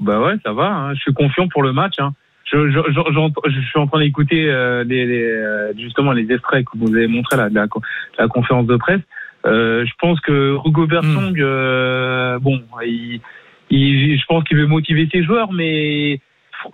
Bah 0.00 0.20
ouais, 0.20 0.34
ça 0.44 0.52
va. 0.52 0.66
hein. 0.68 0.94
Je 0.94 1.00
suis 1.00 1.12
confiant 1.14 1.48
pour 1.48 1.62
le 1.62 1.72
match. 1.72 1.94
hein. 1.98 2.12
Je, 2.44 2.68
je, 2.70 2.78
je, 2.88 3.50
je 3.50 3.60
suis 3.60 3.78
en 3.78 3.86
train 3.86 4.00
d'écouter 4.00 4.50
euh, 4.50 4.82
les, 4.82 5.06
les, 5.06 5.22
euh, 5.22 5.72
justement 5.78 6.10
les 6.12 6.30
extraits 6.32 6.64
que 6.64 6.76
vous 6.78 6.92
avez 6.94 7.06
montrés 7.06 7.36
là, 7.36 7.48
de 7.48 7.54
la, 7.54 7.68
co- 7.68 7.82
la 8.18 8.26
conférence 8.26 8.66
de 8.66 8.76
presse. 8.76 9.00
Euh, 9.46 9.84
je 9.86 9.92
pense 10.00 10.20
que 10.20 10.56
Hugo 10.66 10.86
Bersong, 10.86 11.38
euh, 11.38 12.38
bon, 12.40 12.60
il, 12.84 13.20
il, 13.70 14.18
je 14.18 14.24
pense 14.26 14.42
qu'il 14.44 14.56
veut 14.56 14.66
motiver 14.66 15.08
ses 15.12 15.22
joueurs, 15.22 15.52
mais 15.52 16.20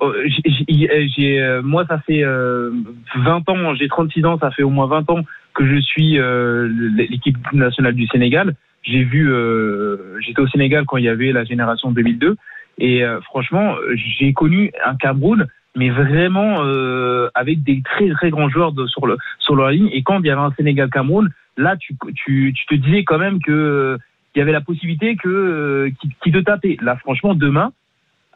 euh, 0.01 0.29
j'ai- 1.17 1.43
euh, 1.43 1.61
moi, 1.63 1.85
ça 1.87 1.99
fait 2.07 2.25
euh, 2.25 2.71
20 3.17 3.49
ans, 3.51 3.75
j'ai 3.75 3.89
36 3.89 4.25
ans, 4.25 4.39
ça 4.39 4.51
fait 4.53 4.63
au 4.63 4.71
moins 4.71 4.87
20 4.87 5.11
ans 5.11 5.21
que 5.55 5.67
je 5.67 5.81
suis 5.81 6.19
l'équipe 6.97 7.37
nationale 7.53 7.95
du 7.95 8.07
Sénégal. 8.07 8.55
J'ai 8.83 9.03
vu, 9.05 9.31
j'étais 10.21 10.41
au 10.41 10.47
Sénégal 10.49 10.85
quand 10.87 10.97
il 10.97 11.05
y 11.05 11.09
avait 11.09 11.33
la 11.33 11.45
génération 11.45 11.91
2002, 11.93 12.37
et 12.79 13.05
euh, 13.05 13.21
franchement, 13.23 13.75
j'ai 14.19 14.33
connu 14.33 14.71
un 14.85 14.97
Cameroun, 14.97 15.47
mais 15.77 15.91
vraiment 15.91 16.65
euh, 16.65 17.29
avec 17.35 17.63
des 17.63 17.83
très 17.83 18.11
très 18.11 18.31
grands 18.31 18.49
joueurs 18.49 18.73
de, 18.73 18.87
sur 18.87 19.07
le 19.07 19.17
sur 19.39 19.57
la 19.57 19.71
ligne. 19.71 19.89
Et 19.93 20.03
quand 20.03 20.21
il 20.21 20.27
y 20.27 20.31
avait 20.31 20.41
un 20.41 20.53
Sénégal 20.57 20.91
Cameroun, 20.91 21.31
là, 21.57 21.77
tu 21.77 21.95
tu, 22.15 22.53
tu 22.55 22.67
te 22.67 22.75
disais 22.75 23.05
quand 23.05 23.19
même 23.19 23.41
que 23.41 23.53
euh, 23.53 23.99
il 24.35 24.39
y 24.41 24.43
avait 24.43 24.53
la 24.53 24.61
possibilité 24.61 25.17
que 25.17 25.29
euh, 25.29 25.91
qui, 26.01 26.11
qui 26.23 26.33
te 26.33 26.39
tapait. 26.39 26.77
Là, 26.81 26.97
franchement, 26.97 27.35
demain. 27.35 27.73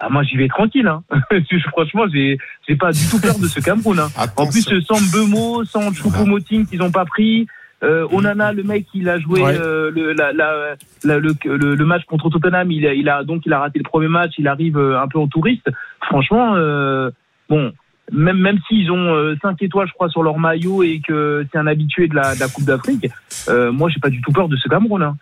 Ah, 0.02 0.08
moi, 0.08 0.22
j'y 0.22 0.38
vais 0.38 0.48
tranquille. 0.48 0.86
Hein. 0.86 1.02
Franchement, 1.72 2.04
j'ai, 2.10 2.38
j'ai 2.66 2.74
pas 2.74 2.90
du 2.90 3.06
tout 3.10 3.20
peur 3.20 3.38
de 3.38 3.46
ce 3.46 3.60
Cameroun. 3.60 3.98
Hein. 3.98 4.08
En 4.38 4.46
plus, 4.46 4.62
sans 4.80 5.12
Bemo, 5.12 5.62
sans 5.64 5.92
Choupo-Moting 5.92 6.66
qu'ils 6.66 6.82
ont 6.82 6.90
pas 6.90 7.04
pris. 7.04 7.46
Euh, 7.82 8.06
Onana, 8.12 8.52
le 8.52 8.62
mec, 8.62 8.86
il 8.92 9.08
a 9.08 9.18
joué 9.18 9.40
Ouais. 9.42 9.56
euh, 9.58 9.90
le, 9.90 10.12
la, 10.12 10.32
la, 10.32 10.76
la- 11.04 11.18
le, 11.18 11.34
le, 11.44 11.74
le 11.74 11.84
match 11.86 12.04
contre 12.04 12.28
Tottenham. 12.28 12.70
Il 12.70 12.86
a, 12.86 12.92
il 12.94 13.08
a 13.08 13.24
donc 13.24 13.42
il 13.46 13.52
a 13.54 13.58
raté 13.60 13.78
le 13.78 13.84
premier 13.84 14.08
match. 14.08 14.32
Il 14.38 14.48
arrive 14.48 14.76
euh, 14.76 15.00
un 15.00 15.08
peu 15.08 15.18
en 15.18 15.28
touriste. 15.28 15.68
Franchement, 16.02 16.54
euh, 16.56 17.10
bon, 17.48 17.72
même 18.12 18.38
même 18.38 18.58
s'ils 18.68 18.90
ont 18.90 19.14
euh, 19.14 19.34
cinq 19.40 19.62
étoiles, 19.62 19.88
je 19.88 19.94
crois, 19.94 20.08
sur 20.10 20.22
leur 20.22 20.38
maillot 20.38 20.82
et 20.82 21.00
que 21.06 21.46
c'est 21.50 21.58
un 21.58 21.66
habitué 21.66 22.06
de 22.08 22.14
la, 22.16 22.34
de 22.34 22.40
la 22.40 22.48
Coupe 22.48 22.64
d'Afrique, 22.64 23.06
euh, 23.48 23.72
moi, 23.72 23.88
j'ai 23.88 24.00
pas 24.00 24.10
du 24.10 24.20
tout 24.20 24.32
peur 24.32 24.48
de 24.48 24.56
ce 24.56 24.68
Cameroun. 24.68 25.02
Hein. 25.02 25.16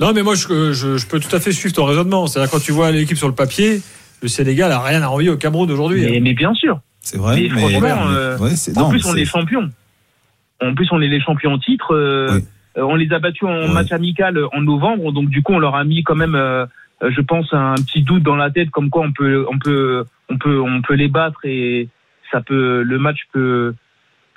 Non, 0.00 0.12
mais 0.14 0.22
moi, 0.22 0.34
je, 0.34 0.72
je- 0.72 0.96
je 0.96 1.06
peux 1.06 1.20
tout 1.20 1.34
à 1.34 1.40
fait 1.40 1.52
suivre 1.52 1.74
ton 1.74 1.84
raisonnement. 1.84 2.26
C'est-à-dire, 2.26 2.50
quand 2.50 2.58
tu 2.62 2.72
vois 2.72 2.90
l'équipe 2.90 3.16
sur 3.18 3.28
le 3.28 3.34
papier, 3.34 3.80
le 4.22 4.28
Sénégal 4.28 4.72
a 4.72 4.80
rien 4.80 5.02
à 5.02 5.08
envier 5.08 5.28
au 5.30 5.36
Cameroun 5.36 5.70
aujourd'hui. 5.70 6.04
Mais, 6.10 6.20
mais 6.20 6.34
bien 6.34 6.54
sûr. 6.54 6.80
C'est 7.02 7.18
vrai, 7.18 7.36
Mais 7.36 7.48
mais, 7.54 7.90
euh, 7.90 8.38
ouais, 8.38 8.50
c'est- 8.56 8.76
En 8.76 8.82
non, 8.84 8.88
plus, 8.90 9.04
on 9.06 9.14
est 9.16 9.24
champions. 9.24 9.70
En 10.62 10.74
plus, 10.74 10.88
on 10.92 11.00
est 11.00 11.08
les 11.08 11.20
champions 11.20 11.52
en 11.54 11.58
titre. 11.58 11.94
euh, 11.94 12.32
Oui. 12.34 12.44
euh, 12.78 12.82
on 12.82 12.94
les 12.96 13.12
a 13.12 13.18
battus 13.18 13.48
en 13.48 13.66
Oui. 13.68 13.72
match 13.72 13.92
amical 13.92 14.38
en 14.52 14.60
novembre, 14.60 15.12
donc 15.12 15.28
du 15.28 15.42
coup, 15.42 15.52
on 15.52 15.58
leur 15.58 15.74
a 15.74 15.84
mis 15.84 16.02
quand 16.04 16.14
même, 16.16 16.34
euh, 16.34 16.66
euh, 17.02 17.10
je 17.10 17.20
pense, 17.20 17.52
un 17.52 17.74
petit 17.76 18.02
doute 18.02 18.22
dans 18.22 18.36
la 18.36 18.50
tête, 18.50 18.70
comme 18.70 18.90
quoi 18.90 19.02
on 19.02 19.12
peut, 19.12 19.46
on 19.50 19.58
peut, 19.58 20.04
on 20.28 20.38
peut, 20.38 20.60
on 20.60 20.82
peut 20.82 20.94
les 20.94 21.08
battre 21.08 21.40
et 21.44 21.88
ça 22.30 22.40
peut, 22.40 22.82
le 22.82 22.98
match 22.98 23.20
peut, 23.32 23.74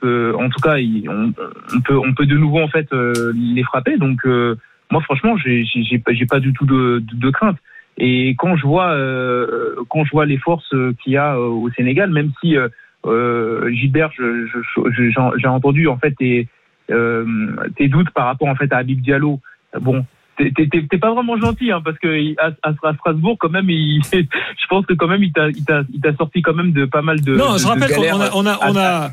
peut 0.01 0.33
en 0.37 0.49
tout 0.49 0.59
cas, 0.61 0.77
on, 1.09 1.33
on 1.75 1.81
peut, 1.81 1.97
on 1.97 2.13
peut 2.13 2.25
de 2.25 2.37
nouveau 2.37 2.59
en 2.61 2.67
fait 2.67 2.91
euh, 2.93 3.31
les 3.35 3.63
frapper. 3.63 3.97
Donc, 3.97 4.25
euh, 4.25 4.55
moi, 4.91 5.01
franchement, 5.01 5.37
j'ai, 5.37 5.63
j'ai, 5.65 5.99
pas- 5.99 6.13
j'ai 6.13 6.25
pas 6.25 6.39
du 6.39 6.53
tout 6.53 6.65
de, 6.65 6.99
de, 6.99 7.15
de 7.15 7.29
crainte. 7.29 7.57
Et 7.97 8.33
quand 8.39 8.55
je 8.55 8.63
vois, 8.65 8.91
euh, 8.93 9.75
quand 9.89 10.03
je 10.05 10.11
vois 10.11 10.25
les 10.25 10.37
forces 10.39 10.73
euh, 10.73 10.93
qu'il 11.03 11.13
y 11.13 11.17
a 11.17 11.36
euh, 11.36 11.45
au 11.48 11.69
Sénégal, 11.71 12.09
même 12.09 12.31
si 12.41 12.57
euh, 12.57 12.63
euh, 12.65 12.69
Gilbert, 13.72 14.12
je- 14.17 14.48
je- 14.91 15.31
j'ai 15.38 15.48
entendu 15.48 15.88
en 15.88 15.98
fait 15.98 16.12
tes, 16.12 16.48
euh, 16.91 17.25
tes 17.77 17.88
doutes 17.88 18.10
par 18.12 18.25
rapport 18.27 18.48
en 18.48 18.55
fait 18.55 18.72
à 18.74 18.77
Habib 18.77 19.01
Diallo. 19.01 19.39
Bon, 19.81 20.05
t'es- 20.38 20.98
pas 21.00 21.13
vraiment 21.13 21.38
gentil 21.39 21.72
hein, 21.72 21.81
parce 21.83 21.98
que 22.00 22.07
à, 22.39 22.51
à- 22.63 22.93
Strasbourg 22.95 23.38
quand 23.39 23.50
même, 23.50 23.69
il, 23.69 24.01
je 24.13 24.67
pense 24.69 24.86
que 24.86 24.93
quand 24.93 25.07
même 25.07 25.24
il 25.24 25.31
t'a 25.33 26.15
sorti 26.17 26.41
quand 26.41 26.53
même 26.53 26.72
de 26.72 26.86
pas 26.86 27.01
mal 27.01 27.19
de. 27.22 27.36
non, 27.36 27.53
de- 27.53 27.57
je 27.60 27.67
rappelle 27.67 27.89
qu'on 27.93 28.01
galères 28.01 28.22
a, 28.22 28.29
on 28.36 28.45
a, 28.45 28.60
on 28.69 28.75
a- 28.77 29.12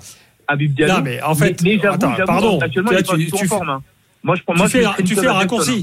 Habib 0.48 0.72
Diallo. 0.74 0.94
Non, 0.94 1.00
mais 1.04 1.22
en 1.22 1.34
fait, 1.34 1.62
mais, 1.62 1.78
j'avoue, 1.78 1.94
attends, 1.94 2.10
j'avoue, 2.16 2.26
pardon. 2.26 2.58
actuellement 2.60 2.90
Là, 2.90 2.98
il 2.98 3.22
est 3.22 3.30
pas 3.30 3.36
tu- 3.36 3.44
en 3.44 3.48
forme. 3.48 3.68
hein. 3.68 3.82
Moi, 4.24 4.34
je 4.34 4.42
prends, 4.42 4.54
tu 4.54 4.58
je 4.66 4.72
fais, 4.72 5.02
tu 5.04 5.14
un 5.28 5.46
tonne 5.46 5.68
à 5.68 5.80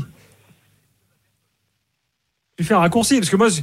Tu 2.58 2.64
fais 2.64 2.74
un 2.74 2.80
raccourci 2.80 3.20
parce 3.20 3.30
que 3.30 3.36
moi, 3.36 3.50
je- 3.50 3.62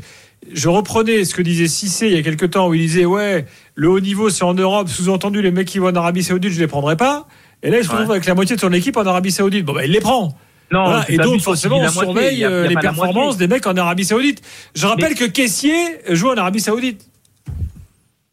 je 0.52 0.68
reprenais 0.68 1.24
ce 1.24 1.34
que 1.34 1.42
disait 1.42 1.66
Cissé 1.66 2.06
il 2.06 2.12
y 2.14 2.16
a 2.16 2.22
quelques 2.22 2.50
temps 2.50 2.68
où 2.68 2.74
il 2.74 2.80
disait 2.80 3.04
ouais, 3.04 3.44
le 3.74 3.88
haut 3.88 3.98
niveau 4.00 4.30
c'est 4.30 4.44
en 4.44 4.54
Europe, 4.54 4.88
sous-entendu 4.88 5.42
les 5.42 5.50
mecs 5.50 5.66
qui 5.66 5.78
vont 5.80 5.88
en 5.88 5.96
Arabie 5.96 6.22
Saoudite, 6.22 6.52
je 6.52 6.60
les 6.60 6.66
prendrai 6.68 6.96
pas. 6.96 7.26
Et 7.62 7.70
là, 7.70 7.78
il 7.78 7.84
se 7.84 7.90
retrouve 7.90 8.10
avec 8.12 8.26
la 8.26 8.34
moitié 8.34 8.54
de 8.56 8.60
son 8.60 8.72
équipe 8.72 8.96
en 8.96 9.04
Arabie 9.06 9.32
Saoudite. 9.32 9.64
Bon, 9.64 9.72
bah, 9.72 9.84
il 9.84 9.90
les 9.90 10.00
prend. 10.00 10.36
Non, 10.70 10.84
Voilà. 10.84 11.04
Et 11.08 11.16
donc, 11.18 11.40
forcément, 11.40 11.76
on 11.76 11.80
moitié, 11.80 12.02
surveille 12.02 12.44
a- 12.44 12.50
euh, 12.50 12.68
les 12.68 12.74
performances 12.76 13.36
des 13.36 13.48
mecs 13.48 13.66
en 13.66 13.76
Arabie 13.76 14.04
Saoudite. 14.04 14.42
Je 14.74 14.86
rappelle 14.86 15.14
que 15.14 15.24
Caissier 15.24 15.74
joue 16.10 16.28
en 16.28 16.36
Arabie 16.36 16.60
Saoudite. 16.60 17.04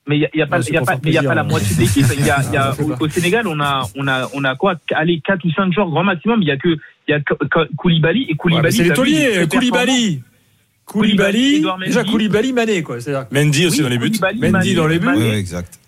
Mais 0.08 0.18
il 0.18 0.20
n'y 0.20 0.26
a, 0.26 0.30
y 0.34 0.42
a 0.42 0.44
a 0.44 0.48
pas, 0.48 1.36
la 1.36 1.44
moitié 1.44 1.76
de 1.76 1.82
l'équipe. 1.82 2.06
Il 2.18 2.26
y 2.26 2.30
a, 2.30 2.42
il 2.48 2.54
y 2.54 2.58
a- 2.58 2.74
fait 2.74 2.84
au, 2.84 3.10
Sénégal, 3.10 3.48
on 3.48 3.60
a, 3.62 3.88
on 3.96 4.08
a, 4.08 4.30
on 4.34 4.44
a 4.44 4.56
quoi 4.56 4.76
Allez, 4.94 5.22
4 5.26 5.46
ou 5.46 5.52
5 5.52 5.72
joueurs 5.74 5.90
grand 5.90 6.04
maximum. 6.04 6.42
Il 6.42 6.48
y 6.48 6.52
a 6.52 6.58
que, 6.58 6.70
il 7.08 7.12
y 7.12 7.14
a 7.14 7.20
que- 7.20 7.34
Koulibaly 7.78 8.24
et 8.24 8.28
Ouais, 8.32 8.36
Koulibaly. 8.36 8.64
mais 8.64 8.72
c'est 8.72 8.90
très 9.48 9.48
Koulibaly. 9.48 10.22
Koulibaly, 10.92 11.64
Déjà. 11.86 12.04
Koulibaly, 12.04 12.52
Mané, 12.54 12.84
quoi. 12.84 13.00
C'est-à-dire- 13.00 13.28
Mendy 13.32 13.66
aussi 13.68 13.78
Oui, 13.78 13.84
dans 13.84 13.90
les 13.90 13.98
buts. 13.98 14.10
Koulibaly, 14.10 14.40
Mendy 14.40 14.52
Mané, 14.52 14.74
dans 14.76 14.88
les 14.88 15.00
buts. 15.00 15.06
Mané, 15.06 15.30
Ouais, 15.30 15.38
exact. 15.40 15.80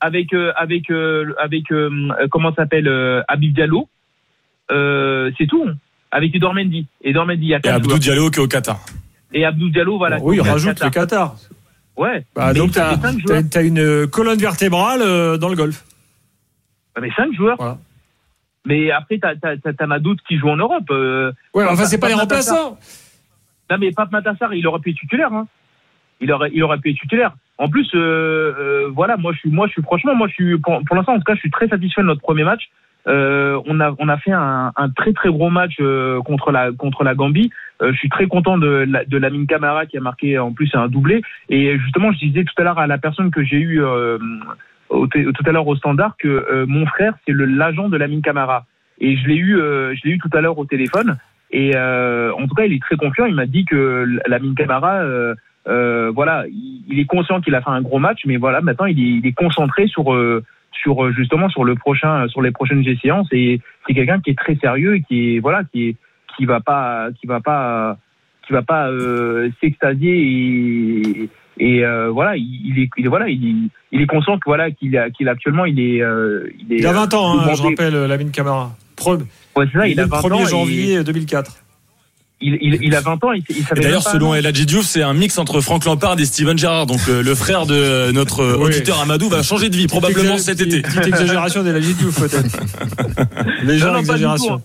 avec 0.00 0.32
euh, 0.34 0.52
avec 0.56 0.90
euh, 0.90 1.32
avec 1.40 1.70
euh, 1.72 1.90
comment 2.30 2.50
ça 2.50 2.62
s'appelle 2.62 2.88
euh, 2.88 3.22
Habib 3.28 3.54
Diallo. 3.54 3.88
Euh, 4.70 5.30
c'est 5.38 5.46
tout. 5.46 5.66
Avec 6.12 6.34
Edouard 6.34 6.54
Mendy. 6.54 6.86
Edouard 7.02 7.26
Mendy, 7.26 7.42
il 7.42 7.48
y 7.48 7.54
a 7.54 7.58
Et 7.58 7.60
quatre 7.60 7.76
Abdou 7.76 7.88
joueurs. 7.90 8.00
Diallo 8.00 8.30
qui 8.30 8.38
est 8.40 8.42
au 8.42 8.48
Qatar. 8.48 8.80
Et 9.32 9.44
Abdou 9.44 9.70
Diallo, 9.70 9.96
voilà. 9.98 10.18
oui, 10.20 10.36
qui 10.36 10.38
est 10.44 10.48
au 10.48 10.52
rajoute 10.52 10.74
Qatar. 10.74 10.86
le 10.88 10.92
Qatar. 10.92 11.36
Ouais. 11.96 12.24
Bah, 12.34 12.50
Mais 12.52 12.58
donc, 12.58 12.72
ça 12.74 12.80
t'as 12.80 12.96
fait 12.96 13.02
cinq 13.02 13.20
joueurs. 13.20 13.42
t'as- 13.42 13.48
t'as 13.48 13.62
une 13.64 14.06
colonne 14.08 14.38
vertébrale 14.38 15.02
euh, 15.02 15.36
dans 15.38 15.48
le 15.48 15.56
golf. 15.56 15.84
Mais 17.00 17.10
5 17.16 17.32
joueurs. 17.34 17.56
Voilà. 17.56 17.78
Mais 18.66 18.90
après, 18.90 19.18
t'as, 19.18 19.34
t'as, 19.36 19.56
t'as- 19.56 19.72
t'en 19.72 19.90
as 19.90 19.98
d'autres 20.00 20.22
qui 20.28 20.36
jouent 20.38 20.50
en 20.50 20.56
Europe. 20.56 20.84
Euh, 20.90 21.32
Ouais, 21.54 21.64
enfin, 21.64 21.76
Pape- 21.76 21.86
c'est 21.86 21.98
pas 21.98 22.08
les 22.08 22.14
remplaçants. 22.14 22.78
Non, 23.70 23.76
mais 23.78 23.92
Pape 23.92 24.10
Matassar, 24.10 24.52
il 24.54 24.66
aurait 24.66 24.80
pu 24.80 24.90
être 24.90 24.98
titulaire. 24.98 25.32
Hein. 25.32 25.46
Il 26.20 26.32
aurait, 26.32 26.50
il 26.52 26.62
aurait 26.62 26.78
pu 26.78 26.90
être 26.90 26.98
titulaire. 26.98 27.32
En 27.56 27.68
plus, 27.68 27.88
euh, 27.94 27.98
euh, 28.58 28.88
voilà, 28.92 29.16
moi, 29.16 29.32
je 29.32 29.38
suis, 29.38 29.50
moi, 29.50 29.66
je 29.66 29.72
suis, 29.72 29.82
franchement, 29.82 30.14
moi, 30.14 30.28
je 30.28 30.34
suis, 30.34 30.58
pour, 30.58 30.96
l'instant, 30.96 31.14
en 31.14 31.18
tout 31.18 31.24
cas, 31.24 31.34
je 31.34 31.40
suis 31.40 31.50
très 31.50 31.68
satisfait 31.68 32.02
de 32.02 32.06
notre 32.06 32.20
premier 32.20 32.44
match. 32.44 32.68
Euh, 33.06 33.60
on 33.66 33.80
a, 33.80 33.94
on 33.98 34.08
a 34.08 34.18
fait 34.18 34.32
un, 34.32 34.72
très, 34.94 35.12
très 35.12 35.30
gros 35.30 35.48
match 35.48 35.76
contre 36.24 36.52
la, 36.52 36.72
contre 36.72 37.04
la 37.04 37.14
Gambie. 37.14 37.50
Je 37.80 37.96
suis 37.96 38.10
très 38.10 38.26
content 38.26 38.58
de, 38.58 38.86
de 39.06 39.18
Lamine 39.18 39.46
Camara 39.46 39.86
qui 39.86 39.96
a 39.96 40.00
marqué 40.00 40.38
en 40.38 40.52
plus 40.52 40.74
un 40.74 40.88
doublé. 40.88 41.22
Et 41.48 41.78
justement, 41.78 42.12
je 42.12 42.18
disais 42.18 42.44
tout 42.44 42.52
à 42.58 42.64
l'heure 42.64 42.78
à 42.78 42.86
la 42.86 42.98
personne 42.98 43.30
que 43.30 43.42
j'ai 43.42 43.56
eu 43.56 43.82
euh, 43.82 44.18
au, 44.90 45.06
tout 45.06 45.44
à 45.46 45.52
l'heure 45.52 45.66
au 45.66 45.76
standard 45.76 46.16
que 46.18 46.64
mon 46.66 46.84
frère, 46.86 47.14
c'est 47.26 47.32
l'agent 47.34 47.88
de 47.88 47.96
Lamine 47.96 48.20
Camara. 48.20 48.66
Et 49.00 49.16
je 49.16 49.26
l'ai 49.26 49.36
eu, 49.36 49.56
je 49.56 50.00
l'ai 50.04 50.12
eu 50.12 50.18
tout 50.18 50.30
à 50.34 50.42
l'heure 50.42 50.58
au 50.58 50.66
téléphone. 50.66 51.16
Et 51.52 51.72
euh, 51.74 52.32
en 52.34 52.46
tout 52.46 52.54
cas, 52.54 52.64
il 52.64 52.72
est 52.74 52.80
très 52.82 52.96
confiant. 52.96 53.26
Il 53.26 53.34
m'a 53.34 53.46
dit 53.46 53.64
que 53.64 54.06
Lamine 54.26 54.54
Camara, 54.54 55.00
euh, 55.02 55.34
euh, 55.68 56.10
voilà, 56.14 56.44
il, 56.48 56.98
est 56.98 57.04
conscient 57.06 57.40
qu'il 57.40 57.54
a 57.54 57.60
fait 57.60 57.70
un 57.70 57.82
gros 57.82 57.98
match, 57.98 58.20
mais 58.24 58.36
voilà, 58.36 58.60
maintenant 58.60 58.86
il 58.86 58.98
est, 58.98 59.18
il 59.18 59.26
est 59.26 59.32
concentré 59.32 59.86
sur 59.88 60.14
euh, 60.14 60.42
sur 60.72 61.04
euh, 61.04 61.12
justement 61.12 61.48
sur 61.48 61.64
le 61.64 61.74
prochain, 61.74 62.28
sur 62.28 62.40
les 62.40 62.50
prochaines 62.52 62.84
séances. 63.02 63.28
Et 63.32 63.60
c'est 63.86 63.94
quelqu'un 63.94 64.20
qui 64.20 64.30
est 64.30 64.38
très 64.38 64.56
sérieux 64.56 64.96
et 64.96 65.02
qui 65.02 65.36
est 65.36 65.38
voilà, 65.40 65.62
qui 65.64 65.88
est 65.88 65.96
qui 66.36 66.44
va 66.46 66.60
pas, 66.60 67.08
qui 67.20 67.26
va 67.26 67.40
pas, 67.40 67.98
qui 68.46 68.52
va 68.52 68.62
pas 68.62 68.88
euh, 68.88 69.50
s'extasier 69.60 70.16
et 70.22 71.28
et 71.58 71.84
euh, 71.84 72.08
voilà, 72.08 72.36
il, 72.36 72.78
est, 72.78 72.88
il 72.96 73.04
est- 73.04 73.08
voilà, 73.08 73.28
il, 73.28 73.68
il 73.92 74.00
est 74.00 74.06
conscient 74.06 74.36
que 74.38 74.44
voilà 74.46 74.70
qu'il 74.70 74.96
a, 74.96 75.10
qu'il 75.10 75.28
actuellement 75.28 75.66
il 75.66 75.78
est, 75.78 76.00
euh, 76.00 76.48
il 76.58 76.72
est. 76.72 76.76
Il 76.78 76.86
a 76.86 76.92
20 76.92 77.12
ans, 77.14 77.38
hein, 77.38 77.52
je 77.54 77.62
rappelle, 77.62 78.06
Lamine 78.06 78.30
Camara. 78.30 78.70
Pre- 78.96 79.20
Ouais, 79.56 79.66
c'est 79.72 79.78
ça, 79.78 79.86
il, 79.86 79.92
il 79.92 80.00
a 80.00 80.04
le 80.04 80.08
20 80.08 80.20
1er 80.20 80.32
ans. 80.32 80.46
et 80.46 80.48
janvier 80.50 81.04
2004. 81.04 81.52
Il, 82.42 82.56
il, 82.62 82.78
il 82.80 82.94
a 82.94 83.00
20 83.02 83.22
ans. 83.24 83.32
Il, 83.32 83.42
il 83.50 83.64
d'ailleurs, 83.82 84.02
selon. 84.02 84.34
El 84.34 84.46
Hadji 84.46 84.64
Diouf, 84.64 84.86
c'est 84.86 85.02
un 85.02 85.12
mix 85.12 85.36
entre 85.36 85.60
Franck 85.60 85.84
Lampard 85.84 86.18
et 86.18 86.24
Steven 86.24 86.56
Gerrard. 86.56 86.86
Donc, 86.86 87.00
euh, 87.08 87.22
le 87.22 87.34
frère 87.34 87.66
de 87.66 88.12
notre 88.12 88.40
euh, 88.40 88.56
Oui. 88.56 88.68
auditeur 88.68 88.98
Amadou 89.00 89.28
va 89.28 89.42
changer 89.42 89.68
de 89.68 89.76
vie, 89.76 89.86
probablement 89.88 90.38
cet 90.38 90.60
été. 90.62 90.80
Petite 90.80 91.06
exagération 91.06 91.62
Lagis 91.62 91.92
Diouf, 91.94 92.18
peut-être. 92.18 92.56
Légère 93.62 93.88
non, 93.88 93.92
pas 93.94 94.00
du 94.00 94.06
tout, 94.06 94.12
exagération. 94.12 94.62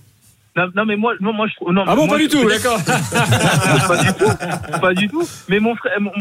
Non, 0.58 0.70
non, 0.74 0.86
mais 0.86 0.96
moi, 0.96 1.14
non, 1.20 1.34
moi, 1.34 1.48
je 1.48 1.56
trouve. 1.56 1.74
non, 1.74 1.84
Ah 1.86 1.96
bon, 1.96 2.06
moi, 2.08 2.16
pas 2.16 2.24
du 2.24 2.26
je- 2.26 2.30
tout, 2.30 2.48
d'accord. 2.48 2.80
pas 3.88 3.98
du 4.04 4.14
tout, 4.14 4.80
pas 4.82 4.94
du 4.94 5.08
tout. 5.10 5.28
Mais 5.50 5.60
mon 5.60 5.76
frère, 5.76 6.00
mon, 6.00 6.12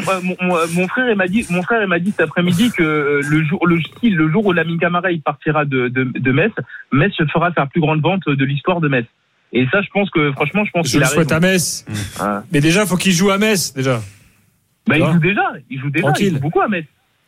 mon, 0.75 0.89
frère, 0.89 1.09
il 1.11 1.17
m'a 1.17 1.29
dit, 1.29 1.47
mon 1.51 1.63
frère, 1.63 1.83
il 1.83 1.89
m'a 1.89 1.99
dit 2.01 2.11
cet 2.11 2.23
après-midi 2.23 2.71
que 2.73 2.83
euh, 2.83 3.21
le 3.29 3.45
jour, 3.45 3.65
le, 3.67 3.79
le 4.03 4.29
jour 4.33 4.45
où 4.47 4.53
Lamine 4.53 4.79
Camara 4.79 5.13
il 5.13 5.23
partira 5.23 5.65
de, 5.65 5.89
de, 5.89 6.05
de 6.05 6.33
Metz, 6.33 6.53
Metz 6.93 7.13
fera 7.33 7.53
sa 7.55 7.67
plus 7.67 7.81
grande 7.81 8.01
vente 8.01 8.29
de 8.29 8.45
l'histoire 8.45 8.81
de 8.81 8.89
Metz. 8.89 9.07
Et 9.53 9.67
ça, 9.71 9.83
je 9.83 9.89
pense 9.93 10.11
que, 10.11 10.33
franchement, 10.33 10.65
je 10.65 10.71
pense 10.73 10.87
Je 10.87 10.91
qu'il 10.93 11.01
le 11.01 11.07
a 11.07 11.09
souhaite 11.09 11.31
raison. 11.31 11.37
à 11.37 11.53
Metz. 11.53 11.85
Ah. 12.19 12.43
Mais 12.51 12.61
déjà, 12.61 12.87
faut 12.87 12.97
qu'il 12.97 13.13
joue 13.13 13.31
à 13.31 13.39
Metz, 13.39 13.73
déjà. 13.73 14.01
Bah, 14.89 14.99
il 14.99 15.05
joue 15.07 15.19
déjà, 15.21 15.53
il 15.71 15.81
joue 15.81 15.91
déjà, 15.91 16.07
Tranquille. 16.09 16.27
il 16.27 16.33
joue 16.35 16.41
beaucoup 16.41 16.61
à 16.61 16.67
Metz. 16.69 16.87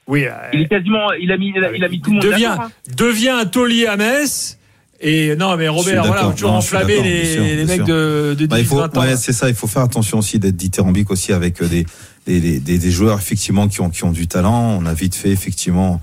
Oui. 0.08 0.24
Il 0.52 0.62
est 0.62 0.68
quasiment, 0.68 1.12
il 1.12 1.30
a 1.30 1.36
mis, 1.36 1.52
il 1.56 1.64
a, 1.64 1.72
il 1.72 1.84
a 1.84 1.88
mis 1.88 2.00
tout 2.00 2.10
le 2.10 2.16
monde 2.16 2.24
devient, 2.24 2.46
hein. 2.60 2.68
devient 2.96 3.30
un 3.30 3.46
taulier 3.46 3.86
à 3.86 3.96
Metz. 3.96 4.58
Et 5.00 5.36
non, 5.36 5.56
mais 5.56 5.68
Robert, 5.68 6.04
voilà, 6.06 6.30
toujours 6.32 6.52
Non, 6.52 6.58
d'accord, 6.60 6.86
les, 7.04 7.32
sûr, 7.34 7.42
les 7.42 7.64
mecs 7.66 7.84
de, 7.84 8.34
de 8.38 8.46
Bah, 8.46 8.58
il 8.58 8.64
18, 8.64 8.68
faut, 8.68 8.76
20 8.78 8.96
ans. 8.96 9.00
ouais, 9.02 9.16
c'est 9.16 9.32
ça. 9.32 9.48
Il 9.48 9.54
faut 9.54 9.66
faire 9.66 9.82
attention 9.82 10.18
aussi 10.18 10.38
d'être 10.38 10.56
dithyrambique 10.56 11.10
aussi 11.10 11.32
avec 11.34 11.60
euh, 11.62 11.68
des, 11.68 11.86
des, 12.26 12.60
des, 12.60 12.78
des- 12.78 12.90
joueurs 12.90 13.18
effectivement 13.18 13.68
qui 13.68 13.80
ont, 13.82 13.90
qui 13.90 14.04
ont 14.04 14.10
du 14.12 14.26
talent. 14.26 14.78
On 14.80 14.86
a 14.86 14.94
vite 14.94 15.14
fait 15.14 15.30
effectivement 15.30 16.00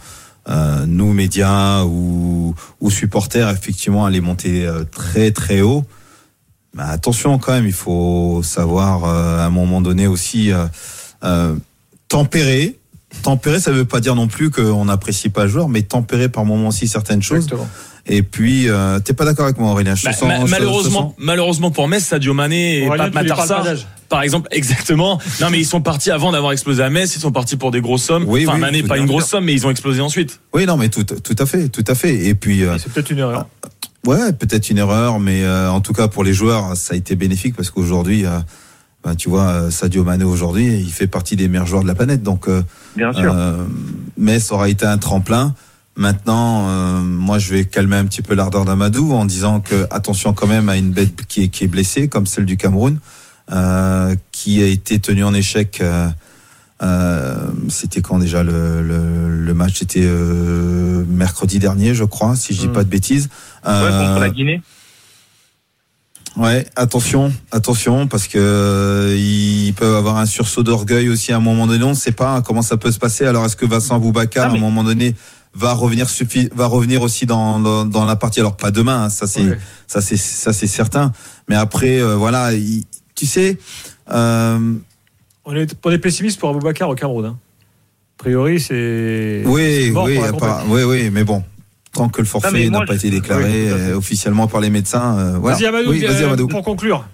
euh, 0.47 0.85
nous 0.87 1.11
médias 1.13 1.83
ou, 1.85 2.53
ou 2.81 2.91
supporters 2.91 3.49
effectivement 3.49 4.05
aller 4.05 4.21
monter 4.21 4.65
euh, 4.67 4.83
très 4.83 5.31
très 5.31 5.61
haut. 5.61 5.83
Mais 6.75 6.83
attention 6.83 7.37
quand 7.39 7.53
même, 7.53 7.65
il 7.67 7.73
faut 7.73 8.41
savoir 8.43 9.05
euh, 9.05 9.39
à 9.39 9.45
un 9.45 9.49
moment 9.49 9.81
donné 9.81 10.05
aussi 10.07 10.51
euh, 10.51 10.65
euh, 11.23 11.55
tempérer. 12.09 12.77
Tempérer, 13.21 13.59
ça 13.59 13.71
veut 13.71 13.85
pas 13.85 13.99
dire 13.99 14.15
non 14.15 14.27
plus 14.27 14.49
qu'on 14.49 14.85
n'apprécie 14.85 15.29
pas 15.29 15.43
le 15.43 15.49
joueur, 15.49 15.69
mais 15.69 15.83
tempérer 15.83 16.29
par 16.29 16.45
moment 16.45 16.69
aussi 16.69 16.87
certaines 16.87 17.21
choses. 17.21 17.43
Exactement. 17.45 17.69
Et 18.05 18.21
puis, 18.21 18.67
euh, 18.67 18.99
t'es 18.99 19.13
pas 19.13 19.23
d'accord 19.23 19.45
avec 19.45 19.57
moi, 19.57 19.71
Aurélien 19.71 19.95
je 19.95 20.03
Bah, 20.03 20.11
sens- 20.11 20.27
ma- 20.27 20.45
je 20.45 20.51
malheureusement, 20.51 21.15
malheureusement 21.17 21.71
pour 21.71 21.87
Metz, 21.87 22.03
Sadio 22.03 22.33
Mané 22.33 22.79
et 22.79 22.87
Aurélien, 22.87 23.05
Pape 23.05 23.13
tu 23.13 23.19
lui 23.21 23.27
parles 23.29 23.47
pas 23.47 23.55
Matar 23.59 23.63
d'âge. 23.63 23.87
par 24.09 24.21
exemple, 24.23 24.49
exactement. 24.51 25.19
Non, 25.39 25.49
mais 25.49 25.59
ils 25.59 25.65
sont 25.65 25.79
partis 25.79 26.11
avant 26.11 26.33
d'avoir 26.33 26.51
explosé 26.51 26.83
à 26.83 26.89
Metz. 26.89 27.15
Ils 27.15 27.19
sont 27.21 27.31
partis 27.31 27.55
pour 27.55 27.71
des 27.71 27.79
grosses 27.79 28.03
sommes. 28.03 28.25
Oui, 28.27 28.45
enfin, 28.45 28.55
oui, 28.55 28.61
Mané, 28.61 28.83
pas 28.83 28.97
une 28.97 29.05
grosse 29.05 29.27
somme, 29.27 29.45
mais 29.45 29.53
ils 29.53 29.65
ont 29.65 29.69
explosé 29.71 30.01
ensuite. 30.01 30.41
Oui, 30.53 30.65
non, 30.65 30.75
mais 30.75 30.89
tout, 30.89 31.05
tout 31.05 31.35
à 31.37 31.45
fait, 31.45 31.69
tout 31.69 31.83
à 31.87 31.95
fait. 31.95 32.13
Et 32.25 32.35
puis, 32.35 32.63
euh, 32.65 32.77
C'est 32.77 32.91
peut-être 32.91 33.09
une 33.09 33.19
erreur. 33.19 33.47
ouais, 34.05 34.33
peut-être 34.33 34.69
une 34.69 34.79
erreur, 34.79 35.19
mais 35.21 35.43
euh, 35.45 35.69
en 35.71 35.79
tout 35.79 35.93
cas 35.93 36.09
pour 36.09 36.25
les 36.25 36.33
joueurs, 36.33 36.75
ça 36.75 36.95
a 36.95 36.97
été 36.97 37.15
bénéfique 37.15 37.55
parce 37.55 37.69
qu'aujourd'hui, 37.69 38.25
euh, 38.25 38.37
ben, 39.05 39.15
tu 39.15 39.29
vois, 39.29 39.43
euh, 39.47 39.71
Sadio 39.71 40.03
Mané 40.03 40.25
aujourd'hui, 40.25 40.65
il 40.77 40.91
fait 40.91 41.07
partie 41.07 41.37
des 41.37 41.47
meilleurs 41.47 41.67
joueurs 41.67 41.83
de 41.83 41.87
la 41.87 41.95
planète. 41.95 42.21
Donc, 42.21 42.49
euh, 42.49 42.63
Bien 42.97 43.13
sûr. 43.13 43.33
euh, 43.33 44.39
ça 44.39 44.55
aura 44.55 44.67
été 44.67 44.85
un 44.85 44.97
tremplin. 44.97 45.55
Maintenant, 45.95 46.67
euh, 46.69 46.99
moi, 47.01 47.37
je 47.37 47.53
vais 47.53 47.65
calmer 47.65 47.97
un 47.97 48.05
petit 48.05 48.23
peu 48.23 48.33
l'ardeur 48.33 48.65
d'Amadou 48.65 49.11
en 49.13 49.25
disant 49.25 49.59
que 49.59 49.85
attention 49.91 50.33
quand 50.33 50.47
même 50.47 50.67
à 50.69 50.75
une 50.77 50.91
bête 50.91 51.25
qui 51.27 51.43
est, 51.43 51.47
qui 51.49 51.65
est 51.65 51.67
blessée, 51.67 52.07
comme 52.07 52.25
celle 52.25 52.45
du 52.45 52.57
Cameroun, 52.57 52.99
euh, 53.51 54.15
qui 54.31 54.63
a 54.63 54.67
été 54.67 54.99
tenue 54.99 55.23
en 55.23 55.33
échec. 55.35 55.79
euh, 55.81 56.07
euh, 56.81 57.35
c'était 57.69 58.01
quand 58.01 58.17
déjà 58.17 58.41
le, 58.43 58.81
le, 58.81 59.29
le 59.29 59.53
match 59.53 59.77
C'était 59.79 60.01
euh, 60.03 61.05
mercredi 61.07 61.59
dernier, 61.59 61.93
je 61.93 62.03
crois, 62.03 62.35
si 62.35 62.53
je 62.55 62.61
dis 62.61 62.67
Mm. 62.67 62.73
pas 62.73 62.83
de 62.83 62.89
bêtises. 62.89 63.29
Ouais, 63.63 63.71
contre 63.71 64.17
Euh, 64.17 64.19
la 64.19 64.29
Guinée. 64.31 64.61
Ouais, 66.35 66.65
attention, 66.75 67.31
attention, 67.51 68.07
parce 68.07 68.27
que 68.27 68.39
euh, 68.39 69.15
ils 69.15 69.73
peuvent 69.75 69.93
avoir 69.95 70.17
un 70.17 70.25
sursaut 70.25 70.63
d'orgueil 70.63 71.07
aussi 71.09 71.31
à 71.31 71.37
un 71.37 71.39
moment 71.39 71.67
donné. 71.67 71.83
On 71.83 71.89
ne 71.89 71.93
sait 71.93 72.11
pas 72.11 72.41
comment 72.41 72.63
ça 72.63 72.75
peut 72.75 72.91
se 72.91 72.97
passer. 72.97 73.27
Alors, 73.27 73.45
est-ce 73.45 73.55
que 73.55 73.67
Vincent 73.67 73.99
Boubacar, 73.99 74.45
Ah, 74.45 74.49
mais- 74.49 74.55
à 74.55 74.57
un 74.57 74.61
moment 74.61 74.83
donné, 74.83 75.15
va 75.55 75.73
revenir 75.73 76.09
suffi 76.09 76.49
va 76.55 76.65
revenir 76.65 77.01
aussi 77.01 77.25
dans, 77.25 77.59
dans, 77.59 77.85
dans 77.85 78.05
la 78.05 78.15
partie 78.15 78.39
Alors 78.39 78.57
pas 78.57 78.71
demain, 78.71 79.03
hein, 79.05 79.09
ça 79.09 79.27
c'est 79.27 79.41
Ouais. 79.45 79.57
ça 79.87 80.01
c'est 80.01 80.17
ça 80.17 80.53
c'est 80.53 80.67
certain. 80.67 81.11
Mais 81.49 81.55
après, 81.55 81.99
euh, 82.01 82.15
voilà, 82.15 82.53
il- 82.53 82.85
tu 83.15 83.25
sais. 83.25 83.57
Euh, 84.11 84.73
On 85.45 85.55
est, 85.55 85.75
on 85.83 85.91
est 85.91 85.97
pessimiste 85.99 86.39
pour 86.39 86.49
Aboubacar 86.49 86.89
au 86.89 86.95
Cameroun. 86.95 87.25
hein. 87.25 87.37
A 88.19 88.23
priori, 88.23 88.59
c'est. 88.59 89.43
oui, 89.45 89.91
mort 89.91 90.05
oui, 90.05 90.17
oui, 90.69 90.83
oui, 90.83 91.09
mais 91.11 91.23
bon. 91.23 91.43
Tant 91.91 92.09
que 92.09 92.21
le 92.21 92.27
forfait 92.27 92.69
n'a 92.69 92.85
pas 92.85 92.95
été 92.95 93.09
déclaré 93.11 93.43
oui, 93.65 93.69
euh, 93.69 93.95
officiellement 93.97 94.47
par 94.47 94.61
les 94.61 94.69
médecins, 94.71 95.37
voilà. 95.39 95.55
Vas-y, 95.57 95.65
Amadou, 95.67 95.91
oui, 95.91 96.05
Amadou. 96.05 96.47
pour 96.47 96.63
conclure. 96.63 97.05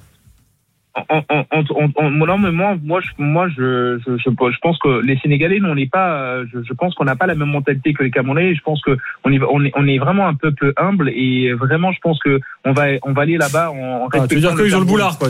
Non, 1.09 2.37
mais 2.37 2.51
moi, 2.51 2.77
moi, 2.83 3.01
je, 3.01 3.09
moi, 3.17 3.47
je, 3.49 3.99
je, 4.05 4.17
je, 4.17 4.29
je 4.29 4.59
pense 4.61 4.79
que 4.79 5.01
les 5.01 5.17
Sénégalais, 5.19 5.59
nous, 5.59 5.69
on 5.69 5.75
n'est 5.75 5.87
pas, 5.87 6.43
je, 6.45 6.59
je 6.63 6.73
pense 6.73 6.93
qu'on 6.95 7.05
n'a 7.05 7.15
pas 7.15 7.27
la 7.27 7.35
même 7.35 7.49
mentalité 7.49 7.93
que 7.93 8.03
les 8.03 8.11
Camerounais. 8.11 8.55
Je 8.55 8.61
pense 8.61 8.81
que 8.81 8.97
on 9.23 9.31
est, 9.31 9.39
on 9.49 9.63
est, 9.63 9.71
on 9.75 9.87
est 9.87 9.97
vraiment 9.97 10.27
un 10.27 10.35
peuple 10.35 10.73
humble 10.77 11.09
et 11.09 11.53
vraiment, 11.53 11.91
je 11.91 11.99
pense 11.99 12.19
que 12.19 12.39
on 12.65 12.73
va, 12.73 12.85
on 13.03 13.13
va 13.13 13.21
aller 13.23 13.37
là-bas 13.37 13.71
en, 13.71 14.05
en 14.05 14.09
Ah, 14.11 14.27
tu 14.27 14.35
veux 14.35 14.41
dire 14.41 14.55
qu'ils 14.55 14.75
ont 14.75 14.79
le 14.79 14.85
boulard, 14.85 15.17
quoi. 15.17 15.29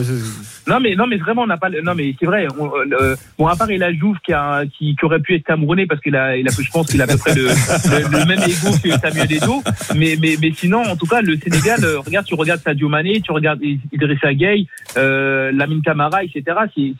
Non 0.68 0.78
mais 0.78 0.94
non 0.94 1.06
mais 1.06 1.16
vraiment 1.16 1.42
on 1.42 1.46
n'a 1.46 1.56
pas 1.56 1.70
non 1.82 1.94
mais 1.96 2.14
c'est 2.20 2.26
vrai 2.26 2.46
on, 2.58 2.70
euh, 2.92 3.16
bon 3.38 3.46
à 3.46 3.56
part 3.56 3.70
El 3.70 3.82
Ajouf 3.82 4.18
qui 4.24 4.32
a 4.32 4.62
qui, 4.66 4.94
qui 4.94 5.04
aurait 5.04 5.18
pu 5.18 5.34
être 5.34 5.44
camerounais 5.44 5.86
parce 5.86 6.00
qu'il 6.00 6.14
a 6.14 6.36
il 6.36 6.46
a 6.46 6.50
je 6.52 6.70
pense 6.70 6.86
qu'il 6.86 7.00
a 7.00 7.04
à 7.04 7.06
peu 7.06 7.16
près 7.16 7.34
le, 7.34 7.44
le, 7.46 8.18
le 8.18 8.24
même 8.26 8.38
ego 8.40 8.70
que 8.82 8.90
Samuel 8.90 9.32
Eto'o 9.32 9.62
mais 9.96 10.16
mais 10.20 10.36
mais 10.40 10.52
sinon 10.52 10.82
en 10.82 10.96
tout 10.96 11.06
cas 11.06 11.22
le 11.22 11.36
Sénégal 11.38 11.82
euh, 11.82 11.98
regarde 12.00 12.26
tu 12.26 12.34
regardes 12.34 12.60
Sadio 12.60 12.88
Mané 12.88 13.20
tu 13.20 13.32
regardes 13.32 13.60
Idrissa 13.90 14.34
Gueye 14.34 14.68
euh, 14.96 15.50
Lamine 15.60 15.82
Camara 15.82 16.24
etc 16.24 16.42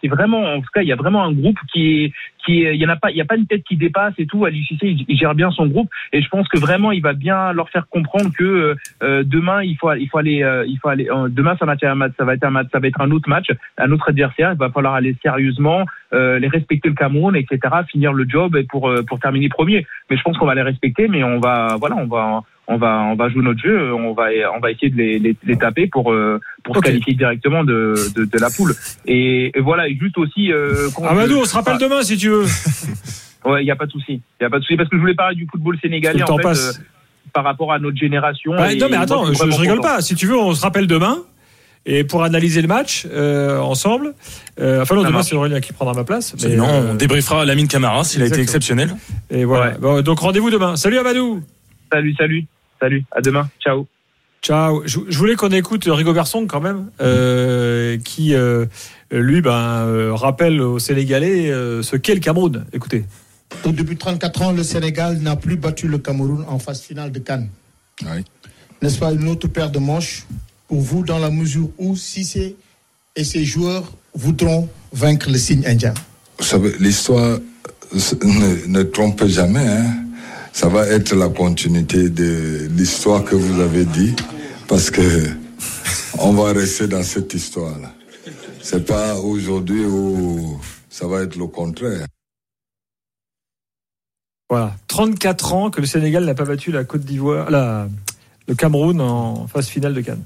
c'est 0.01 0.09
vraiment 0.09 0.55
en 0.55 0.61
tout 0.61 0.71
cas 0.73 0.83
il 0.83 0.89
y 0.89 0.93
a 0.93 0.97
vraiment 0.97 1.25
un 1.25 1.33
groupe 1.33 1.59
qui 1.73 2.05
est 2.05 2.13
qui 2.45 2.61
il 2.61 2.77
y 2.77 2.87
en 2.87 2.89
a 2.89 2.97
pas 2.97 3.11
il 3.11 3.17
y 3.17 3.21
a 3.21 3.25
pas 3.25 3.37
une 3.37 3.47
tête 3.47 3.65
qui 3.65 3.77
dépasse 3.77 4.15
et 4.19 4.27
tout. 4.27 4.45
Ali 4.45 4.65
Cissé 4.65 4.97
il, 5.09 5.17
gère 5.17 5.35
bien 5.35 5.51
son 5.51 5.67
groupe. 5.67 5.91
Et 6.13 6.23
je 6.23 6.29
pense 6.29 6.49
que 6.49 6.59
vraiment 6.59 6.93
il 6.93 7.03
va 7.03 7.13
bien 7.13 7.53
leur 7.53 7.69
faire 7.69 7.89
comprendre 7.89 8.31
que 8.37 8.77
euh, 9.03 9.23
demain 9.25 9.63
il 9.63 9.77
faut 9.77 9.93
il 9.95 10.09
faut 10.09 10.19
aller 10.19 10.43
euh, 10.43 10.65
il 10.67 10.79
faut 10.79 10.89
aller 10.89 11.09
euh, 11.11 11.29
demain 11.29 11.57
ça 11.59 11.67
va 11.67 11.75
être 11.75 11.85
un 11.85 11.95
match 11.95 12.13
ça 12.19 12.25
va 12.25 12.35
être 12.35 12.45
un 12.45 12.51
match 12.51 12.69
ça 12.73 12.79
va 12.79 12.89
être 12.89 13.01
un 13.01 13.11
autre 13.11 13.29
match 13.29 13.49
un 13.79 13.91
autre 13.93 14.09
adversaire. 14.09 14.53
Il 14.53 14.59
va 14.59 14.71
falloir 14.71 14.95
aller 14.95 15.17
sérieusement 15.23 15.85
euh, 16.13 16.39
les 16.39 16.49
respecter 16.49 16.89
le 16.89 16.95
Cameroun 16.95 17.37
etc 17.37 17.59
finir 17.89 18.13
le 18.13 18.29
job 18.29 18.59
pour 18.69 18.89
euh, 18.89 19.03
pour 19.03 19.19
terminer 19.21 19.49
premier. 19.49 19.87
Mais 20.09 20.17
je 20.17 20.23
pense 20.23 20.37
qu'on 20.39 20.47
va 20.47 20.55
les 20.55 20.63
respecter 20.63 21.09
mais 21.09 21.23
on 21.25 21.39
va 21.39 21.77
voilà 21.79 21.97
on 21.97 22.07
va 22.07 22.43
on 22.73 22.77
va 22.79 23.01
on 23.13 23.17
va 23.17 23.29
jouer 23.29 23.43
notre 23.43 23.61
jeu 23.61 23.93
on 23.93 24.15
va 24.15 24.29
on 24.57 24.61
va 24.61 24.71
essayer 24.71 24.89
de 24.91 24.97
les, 24.97 25.19
les, 25.19 25.37
les 25.45 25.57
taper 25.59 25.87
pour 25.89 26.13
euh, 26.13 26.41
pour 26.65 26.77
se 26.77 26.81
qualifier 26.81 27.15
directement 27.15 27.65
de, 27.65 27.95
de, 28.17 28.25
de 28.25 28.39
la 28.39 28.49
poule 28.49 28.75
et, 29.07 29.51
et 29.57 29.61
voilà 29.61 29.89
et 29.89 29.97
juste 30.01 30.17
aussi 30.17 30.51
euh, 30.53 30.89
Amadou, 31.07 31.37
on 31.43 31.45
se 31.45 31.55
rappelle 31.55 31.79
demain 31.79 32.03
si 32.03 32.17
tu 32.17 32.29
veux. 32.31 32.45
ouais 33.45 33.63
il 33.63 33.67
y 33.67 33.71
a 33.71 33.77
pas 33.77 33.87
de 33.87 33.93
souci 33.93 34.23
il 34.41 34.43
y 34.43 34.47
a 34.47 34.51
pas 34.51 34.59
de 34.59 34.65
souci 34.65 34.77
parce 34.77 34.89
que 34.89 34.97
je 34.97 35.01
voulais 35.01 35.15
parler 35.15 35.35
du 35.37 35.47
football 35.51 35.77
sénégalais 35.83 36.21
Le 36.21 36.25
temps 36.25 36.35
en 36.35 36.39
fait 36.39 36.43
passe. 36.45 36.79
euh, 36.79 36.83
par 37.33 37.45
rapport 37.45 37.73
à 37.73 37.79
notre 37.79 37.97
génération 37.97 38.53
Bah, 38.57 38.73
et 38.73 38.77
non, 38.77 38.87
mais 38.91 38.97
attends, 38.97 39.25
je, 39.27 39.33
vraiment 39.33 39.55
je 39.57 39.61
rigole 39.61 39.77
content. 39.77 39.89
pas. 39.97 40.01
Si 40.03 40.15
tu 40.17 40.27
veux, 40.27 40.37
on 40.37 40.53
se 40.55 40.63
rappelle 40.63 40.87
demain. 40.89 41.19
Et 41.87 42.03
pour 42.05 42.25
analyser 42.25 42.61
le 42.61 42.69
match 42.69 43.07
euh, 43.11 43.59
ensemble. 43.59 44.15
Euh, 44.61 44.83
enfin, 44.83 44.97
non, 44.97 45.03
demain, 45.05 45.23
c'est 45.23 45.35
Aurélien 45.37 45.61
qui 45.61 45.73
prendra 45.73 45.95
ma 45.95 46.05
place. 46.05 46.35
mais, 46.43 46.57
non, 46.57 46.67
euh, 46.69 46.91
on 46.91 46.95
débriefera 46.95 47.45
Lamine 47.47 47.69
Camara 47.69 48.03
s'il 48.05 48.21
a 48.23 48.27
été 48.27 48.41
exceptionnel. 48.41 48.91
et 49.31 49.45
voilà. 49.45 49.73
Ouais. 49.73 49.79
Bon, 49.81 50.03
donc 50.03 50.19
rendez-vous 50.19 50.51
demain. 50.51 50.75
Salut 50.77 50.99
Amadou. 50.99 51.41
salut 51.91 52.15
salut 52.19 52.45
salut 52.81 53.05
à 53.13 53.21
demain 53.21 53.49
ciao 53.63 53.87
Ciao. 54.43 54.81
Je, 54.87 54.99
je 55.07 55.19
voulais 55.19 55.35
qu'on 55.37 55.51
écoute 55.51 55.85
Rigo 55.87 56.15
Bersong 56.15 56.47
quand 56.47 56.63
même, 56.63 56.87
euh, 57.03 57.99
qui 57.99 58.35
euh, 58.35 58.65
lui 59.13 59.43
ben, 59.43 59.53
euh, 59.85 60.15
rappelle 60.15 60.63
aux 60.63 60.79
Sénégalais 60.79 61.51
euh, 61.51 61.83
ce 61.83 61.97
qu'est 61.97 62.15
le 62.15 62.21
Cameroun. 62.21 62.65
Écoutez. 62.73 63.05
Depuis 63.67 63.99
34 63.99 64.41
ans, 64.43 64.53
le 64.53 64.63
Sénégal 64.63 65.19
n'a 65.19 65.37
plus 65.37 65.57
battu 65.57 65.89
le 65.89 65.99
Cameroun 65.99 66.47
en 66.49 66.59
phase 66.59 66.81
finale 66.81 67.13
de 67.13 67.19
Cannes. 67.19 67.51
N'est-ce 68.81 68.99
pas 68.99 69.13
une 69.13 69.29
autre 69.29 69.47
paire 69.47 69.71
de 69.71 69.79
manches 69.79 70.27
pour 70.69 70.81
vous 70.81 71.05
dans 71.05 71.19
la 71.19 71.29
mesure 71.31 71.69
où 71.77 71.95
Cissé 71.95 72.57
et 73.17 73.25
ses 73.25 73.45
joueurs 73.45 73.93
voudront 74.15 74.71
vaincre 74.95 75.29
le 75.31 75.37
signe 75.37 75.67
indien? 75.67 75.93
Vous 76.39 76.47
savez, 76.47 76.73
l'histoire 76.81 77.39
ne, 77.93 78.67
ne 78.69 78.83
trompe 78.85 79.27
jamais. 79.27 79.67
hein. 79.69 79.97
Ça 80.53 80.69
va 80.69 80.87
être 80.87 81.15
la 81.15 81.29
continuité 81.29 82.11
de 82.11 82.69
l'histoire 82.77 83.25
que 83.25 83.35
vous 83.35 83.61
avez 83.61 83.85
dit, 83.85 84.15
parce 84.69 84.91
que 84.91 85.31
on 86.19 86.33
va 86.33 86.53
rester 86.53 86.87
dans 86.87 87.03
cette 87.03 87.33
histoire-là. 87.35 87.93
C'est 88.63 88.85
pas 88.85 89.17
aujourd'hui 89.17 89.85
où 89.85 90.61
ça 90.91 91.07
va 91.07 91.23
être 91.23 91.37
le 91.37 91.47
contraire. 91.47 92.07
Voilà. 94.51 94.77
34 94.89 95.53
ans 95.55 95.71
que 95.71 95.81
le 95.81 95.87
Sénégal 95.87 96.25
n'a 96.25 96.35
pas 96.35 96.45
battu 96.45 96.73
la 96.73 96.85
Côte 96.85 97.03
d'Ivoire, 97.03 97.51
la, 97.51 97.89
le 98.49 98.55
Cameroun 98.55 99.01
en 99.01 99.47
phase 99.47 99.69
finale 99.69 99.95
de 99.95 100.01
Cannes. 100.01 100.25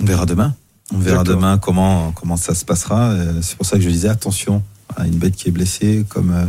On 0.00 0.04
verra 0.04 0.26
demain. 0.26 0.54
On 0.92 0.98
verra 0.98 1.24
D'accord. 1.24 1.36
demain 1.36 1.58
comment, 1.58 2.12
comment 2.12 2.36
ça 2.36 2.54
se 2.54 2.64
passera. 2.64 3.10
Euh, 3.12 3.40
C'est 3.42 3.56
pour 3.56 3.64
ça 3.66 3.76
que 3.76 3.82
je 3.82 3.88
disais 3.88 4.08
attention 4.08 4.62
à 4.96 5.06
une 5.06 5.16
bête 5.16 5.34
qui 5.34 5.48
est 5.48 5.52
blessée, 5.52 6.04
comme 6.08 6.30
euh, 6.32 6.44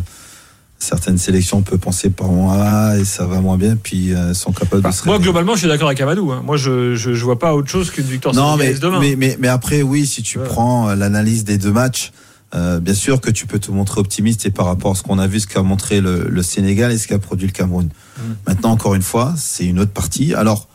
certaines 0.85 1.17
sélections 1.17 1.57
on 1.57 1.61
peut 1.61 1.77
penser 1.77 2.09
par 2.09 2.27
moi 2.29 2.55
ah, 2.57 2.97
et 2.97 3.03
ça 3.05 3.25
va 3.25 3.41
moins 3.41 3.57
bien, 3.57 3.75
puis 3.75 4.13
euh, 4.13 4.33
sont 4.33 4.51
capables 4.51 4.81
de 4.83 4.91
se 4.91 5.05
Moi, 5.05 5.19
globalement, 5.19 5.53
je 5.53 5.59
suis 5.59 5.67
d'accord 5.67 5.87
avec 5.87 5.99
Amadou. 6.01 6.31
hein. 6.31 6.41
Moi, 6.45 6.57
je, 6.57 6.95
je, 6.95 7.13
je 7.13 7.25
vois 7.25 7.39
pas 7.39 7.53
autre 7.55 7.69
chose 7.69 7.89
qu'une 7.91 8.05
victoire 8.05 8.33
Non, 8.35 8.55
mais, 8.57 8.73
demain. 8.75 8.99
mais, 8.99 9.15
mais, 9.17 9.35
mais 9.39 9.47
après, 9.47 9.81
oui, 9.81 10.05
si 10.05 10.21
tu 10.23 10.37
Ouais. 10.39 10.45
prends 10.45 10.89
euh, 10.89 10.95
l'analyse 10.95 11.43
des 11.43 11.57
deux 11.57 11.71
matchs, 11.71 12.11
euh, 12.53 12.79
bien 12.79 12.93
sûr 12.93 13.19
que 13.19 13.31
tu 13.31 13.47
peux 13.47 13.59
te 13.59 13.71
montrer 13.71 13.99
optimiste 13.99 14.45
et 14.45 14.51
par 14.51 14.65
rapport 14.67 14.91
à 14.91 14.95
ce 14.95 15.03
qu'on 15.03 15.19
a 15.19 15.27
vu, 15.27 15.39
ce 15.39 15.47
qu'a 15.47 15.61
montré 15.63 15.99
le, 15.99 16.27
le 16.29 16.43
Sénégal 16.43 16.91
et 16.91 16.97
ce 16.97 17.07
qu'a 17.07 17.19
produit 17.19 17.47
le 17.47 17.53
Cameroun. 17.53 17.87
Mm. 18.17 18.21
Maintenant, 18.47 18.71
encore 18.71 18.95
une 18.95 19.01
fois, 19.01 19.33
c'est 19.37 19.65
une 19.65 19.79
autre 19.79 19.91
partie. 19.91 20.33
Alors, 20.33 20.67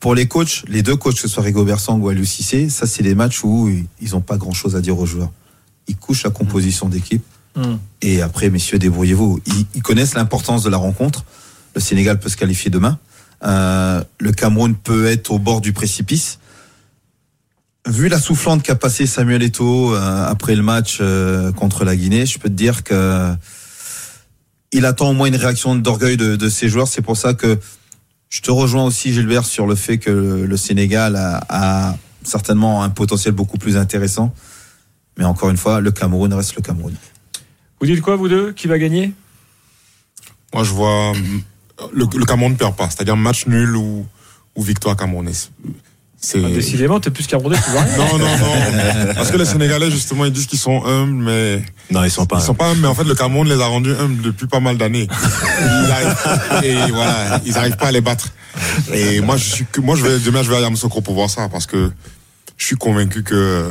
pour 0.00 0.14
les 0.14 0.26
coachs, 0.26 0.64
les 0.68 0.82
deux 0.82 0.96
coachs, 0.96 1.14
que 1.14 1.20
ce 1.20 1.28
soit 1.28 1.42
Rigobert 1.42 1.80
Sang 1.80 1.98
ou 1.98 2.08
Aliou 2.08 2.24
Cissé, 2.26 2.68
ça, 2.68 2.86
c'est 2.86 3.02
des 3.02 3.14
matchs 3.14 3.42
où 3.44 3.70
ils 4.02 4.10
n'ont 4.10 4.20
pas 4.20 4.36
grand-chose 4.36 4.76
à 4.76 4.80
dire 4.82 4.98
aux 4.98 5.06
joueurs. 5.06 5.30
Ils 5.88 5.96
couchent 5.96 6.24
la 6.24 6.30
composition 6.30 6.88
d'équipe. 6.88 7.22
Hmm. 7.56 7.76
Et 8.02 8.22
après, 8.22 8.50
messieurs, 8.50 8.78
débrouillez-vous. 8.78 9.40
Ils, 9.74 9.82
connaissent 9.82 10.14
l'importance 10.14 10.62
de 10.62 10.70
la 10.70 10.76
rencontre. 10.76 11.24
Le 11.74 11.80
Sénégal 11.80 12.18
peut 12.18 12.28
se 12.28 12.36
qualifier 12.36 12.70
demain. 12.70 12.98
Euh, 13.44 14.02
le 14.18 14.32
Cameroun 14.32 14.74
peut 14.74 15.06
être 15.06 15.30
au 15.30 15.38
bord 15.38 15.60
du 15.60 15.72
précipice. 15.72 16.38
Vu 17.86 18.08
la 18.08 18.18
soufflante 18.18 18.62
qu'a 18.62 18.74
passé 18.74 19.06
Samuel 19.06 19.42
Eto'o 19.42 19.94
euh, 19.94 20.26
après 20.26 20.54
le 20.54 20.62
match 20.62 20.98
euh, 21.00 21.52
contre 21.52 21.84
la 21.84 21.94
Guinée, 21.94 22.24
je 22.24 22.38
peux 22.38 22.48
te 22.48 22.54
dire 22.54 22.82
que 22.82 23.34
il 24.72 24.86
attend 24.86 25.10
au 25.10 25.12
moins 25.12 25.28
une 25.28 25.36
réaction 25.36 25.76
d'orgueil 25.76 26.16
de, 26.16 26.48
ses 26.48 26.68
joueurs. 26.68 26.88
C'est 26.88 27.02
pour 27.02 27.16
ça 27.16 27.34
que 27.34 27.60
je 28.28 28.40
te 28.40 28.50
rejoins 28.50 28.82
aussi, 28.82 29.12
Gilbert, 29.12 29.44
sur 29.44 29.68
le 29.68 29.76
fait 29.76 29.98
que 29.98 30.10
le, 30.10 30.56
Sénégal 30.56 31.14
a 31.14 31.96
certainement 32.24 32.82
un 32.82 32.90
potentiel 32.90 33.34
beaucoup 33.34 33.56
plus 33.56 33.76
intéressant. 33.76 34.34
Mais 35.16 35.24
encore 35.24 35.50
une 35.50 35.56
fois, 35.56 35.80
le 35.80 35.92
Cameroun 35.92 36.32
reste 36.34 36.56
le 36.56 36.62
Cameroun. 36.62 36.94
Vous 37.84 37.90
dites 37.92 38.00
quoi, 38.00 38.16
vous 38.16 38.28
deux 38.28 38.52
Qui 38.52 38.66
va 38.66 38.78
gagner? 38.78 39.12
Moi, 40.54 40.64
je 40.64 40.70
vois 40.70 41.12
euh, 41.12 41.84
le, 41.92 42.06
le 42.16 42.24
Cameroun 42.24 42.52
ne 42.52 42.56
perd 42.56 42.74
pas, 42.76 42.88
c'est-à-dire 42.88 43.14
match 43.14 43.46
nul 43.46 43.76
ou, 43.76 44.06
ou 44.56 44.62
victoire 44.62 44.96
camerounaise. 44.96 45.50
C'est 46.18 46.42
Ah, 46.42 46.48
Décidément, 46.48 46.98
t'es 46.98 47.10
plus 47.10 47.26
Camerounais, 47.26 47.58
vois 47.68 47.82
rien. 47.82 47.96
non, 47.98 48.18
non, 48.18 48.38
non. 48.38 49.14
Parce 49.14 49.30
que 49.30 49.36
les 49.36 49.44
Sénégalais, 49.44 49.90
justement, 49.90 50.24
ils 50.24 50.32
disent 50.32 50.46
qu'ils 50.46 50.58
sont 50.58 50.82
humbles, 50.86 51.12
mais 51.24 51.62
Non, 51.90 52.02
ils 52.04 52.10
sont 52.10 52.24
pas. 52.24 52.38
ils 52.38 52.42
sont 52.42 52.54
pas 52.54 52.68
humbles. 52.70 52.80
Mais 52.80 52.86
en 52.88 52.94
fait, 52.94 53.04
le 53.04 53.14
Cameroun 53.14 53.46
les 53.46 53.60
a 53.60 53.66
rendus 53.66 53.92
humbles 53.92 54.22
depuis 54.22 54.46
pas 54.46 54.60
mal 54.60 54.78
d'années. 54.78 55.06
Ils 55.60 55.90
arrivent- 55.92 56.64
Et 56.64 56.90
voilà, 56.90 57.38
ils 57.44 57.52
n'arrivent 57.52 57.76
pas 57.76 57.88
à 57.88 57.92
les 57.92 58.00
battre. 58.00 58.28
Et 58.94 59.20
moi, 59.20 59.36
je 59.36 59.44
suis 59.44 59.66
que, 59.70 59.82
moi, 59.82 59.94
je 59.94 60.02
vais, 60.04 60.18
demain, 60.20 60.42
je 60.42 60.48
vais 60.48 60.56
à 60.56 60.60
Yamoussoukro 60.60 61.02
pour 61.02 61.12
voir 61.12 61.28
ça, 61.28 61.50
parce 61.50 61.66
que 61.66 61.90
je 62.56 62.64
suis 62.64 62.76
convaincu 62.76 63.22
que 63.22 63.70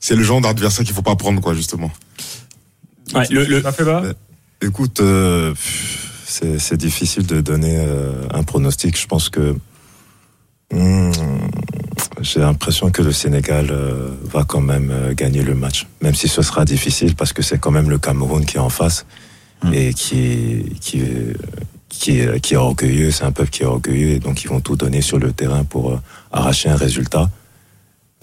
c'est 0.00 0.16
le 0.16 0.22
genre 0.22 0.40
d'adversaire 0.40 0.86
qu'il 0.86 0.94
faut 0.94 1.02
pas 1.02 1.16
prendre, 1.16 1.42
quoi, 1.42 1.52
justement. 1.52 1.90
Ouais, 3.14 3.26
le, 3.30 3.44
le- 3.44 3.62
Ça 3.62 3.72
fait 3.72 3.84
bas 3.84 4.02
Écoute, 4.62 5.00
euh, 5.00 5.54
c'est 6.26 6.58
c'est 6.58 6.76
difficile 6.76 7.26
de 7.26 7.40
donner 7.40 7.76
euh, 7.78 8.12
un 8.32 8.42
pronostic. 8.42 8.98
Je 8.98 9.06
pense 9.06 9.28
que 9.28 9.56
hmm, 10.72 11.10
j'ai 12.20 12.40
l'impression 12.40 12.90
que 12.90 13.02
le 13.02 13.12
Sénégal 13.12 13.68
euh, 13.70 14.08
va 14.24 14.44
quand 14.44 14.60
même 14.60 14.90
euh, 14.90 15.14
gagner 15.14 15.42
le 15.42 15.54
match, 15.54 15.86
même 16.02 16.14
si 16.14 16.28
ce 16.28 16.42
sera 16.42 16.64
difficile 16.64 17.14
parce 17.14 17.32
que 17.32 17.42
c'est 17.42 17.58
quand 17.58 17.70
même 17.70 17.90
le 17.90 17.98
Cameroun 17.98 18.44
qui 18.44 18.56
est 18.56 18.60
en 18.60 18.70
face 18.70 19.06
Mm. 19.62 19.72
et 19.72 19.94
qui 19.94 20.18
est, 20.20 20.78
qui 20.80 21.00
est, 21.00 21.36
qui 21.88 22.18
est, 22.18 22.40
qui 22.40 22.52
est 22.54 22.56
orgueilleux. 22.58 23.10
C'est 23.12 23.24
un 23.24 23.32
peuple 23.32 23.50
qui 23.50 23.62
est 23.62 23.66
orgueilleux 23.66 24.08
et 24.10 24.18
donc 24.18 24.42
ils 24.44 24.48
vont 24.48 24.60
tout 24.60 24.76
donner 24.76 25.00
sur 25.00 25.18
le 25.18 25.32
terrain 25.32 25.64
pour 25.64 25.92
euh, 25.92 26.00
arracher 26.32 26.68
un 26.68 26.76
résultat. 26.76 27.30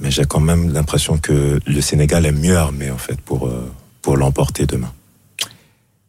Mais 0.01 0.11
j'ai 0.11 0.25
quand 0.25 0.41
même 0.41 0.71
l'impression 0.73 1.17
que 1.17 1.59
le 1.65 1.81
Sénégal 1.81 2.25
est 2.27 2.31
mieux 2.31 2.57
armé 2.57 2.91
en 2.91 2.97
fait 2.97 3.19
pour 3.21 3.47
euh, 3.47 3.71
pour 4.01 4.17
l'emporter 4.17 4.65
demain. 4.65 4.91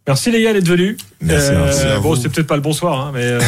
Merci 0.06 0.32
les 0.32 0.42
gars 0.42 0.52
d'être 0.52 0.66
venus. 0.68 0.96
Merci, 1.20 1.50
Euh, 1.50 1.64
merci 1.64 1.82
à 1.86 1.98
bon, 2.00 2.16
c'était 2.16 2.28
peut-être 2.30 2.48
pas 2.48 2.56
le 2.56 2.60
bonsoir, 2.62 3.00
hein, 3.06 3.10
mais 3.14 3.22
euh, 3.22 3.40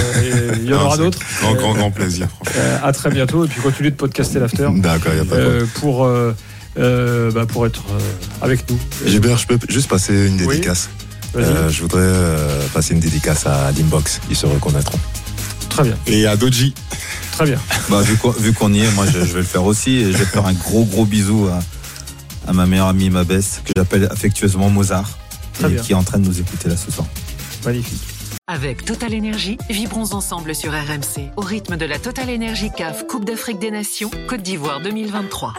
il 0.63 0.69
y 0.69 0.73
en 0.75 0.79
Non, 0.79 0.85
aura 0.87 0.97
d'autres. 0.97 1.19
Grand, 1.41 1.55
grand, 1.55 1.75
grand 1.75 1.91
plaisir. 1.91 2.29
franchement. 2.29 2.55
Euh, 2.63 2.79
à 2.83 2.93
très 2.93 3.11
bientôt 3.11 3.45
et 3.45 3.49
puis 3.49 3.61
continuez 3.61 3.91
de 3.91 3.97
podcaster 3.97 4.39
l'after 4.39 4.69
D'accord, 4.77 5.13
il 5.13 5.21
n'y 5.21 5.27
a 5.27 5.31
pas 5.31 5.37
de 5.37 5.41
euh, 5.43 5.67
pour 5.81 6.05
euh, 6.05 6.33
euh, 6.79 7.33
bah, 7.33 7.45
pour 7.47 7.67
être 7.67 7.83
euh, 7.91 7.99
avec 8.41 8.71
nous. 8.71 8.79
Gilbert, 9.05 9.37
je 9.37 9.49
peux 9.49 9.59
juste 9.69 9.89
passer 9.89 10.29
une 10.29 10.37
dédicace. 10.37 10.91
Euh, 11.37 11.69
je 11.69 11.83
voudrais 11.83 12.03
euh, 12.05 12.61
passer 12.73 12.95
une 12.95 13.01
dédicace 13.01 13.47
à 13.47 13.73
Limbox. 13.73 14.21
Ils 14.31 14.37
se 14.37 14.47
reconnaîtront. 14.47 15.01
Très 15.69 15.83
bien, 15.83 15.97
Et 16.07 16.25
à 16.29 16.37
Doji, 16.37 16.73
très 17.33 17.47
bien. 17.47 17.59
Bah, 17.91 18.01
vu 18.03 18.17
qu'on 18.17 18.31
vu 18.31 18.53
qu'on 18.53 18.73
y 18.73 18.83
est, 18.85 18.91
moi 18.93 19.07
je, 19.13 19.19
je 19.25 19.33
vais 19.33 19.41
le 19.41 19.43
faire 19.45 19.65
aussi. 19.65 19.97
Et 19.97 20.13
je 20.13 20.19
vais 20.19 20.25
faire 20.25 20.47
un 20.47 20.53
gros 20.53 20.85
gros 20.85 21.05
bisou 21.05 21.49
à, 21.49 21.59
à 22.47 22.53
ma 22.53 22.67
meilleure 22.67 22.89
amie, 22.89 23.11
ma 23.11 23.25
besse, 23.25 23.63
que 23.65 23.73
j'appelle 23.77 24.09
affectueusement 24.11 24.69
Mozart, 24.71 25.11
Très 25.55 25.69
et 25.69 25.75
bien. 25.75 25.83
qui 25.83 25.93
est 25.93 25.97
en 25.97 26.03
train 26.03 26.19
de 26.19 26.27
nous 26.27 26.41
écouter 26.41 26.69
là 26.69 26.77
ce 26.77 26.91
soir. 26.91 27.07
Magnifique. 27.65 28.01
Avec 28.47 28.85
Total 28.85 29.15
Énergie, 29.15 29.57
vibrons 29.71 30.13
ensemble 30.13 30.55
sur 30.55 30.71
RMC 30.73 31.31
au 31.37 31.41
rythme 31.41 31.77
de 31.79 31.87
la 31.87 31.99
Total 31.99 32.29
Énergie 32.29 32.71
CAF 32.77 33.07
Coupe 33.07 33.25
d'Afrique 33.25 33.59
des 33.59 33.71
Nations 33.71 34.11
Côte 34.29 34.43
d'Ivoire 34.43 34.81
2023. 34.83 35.55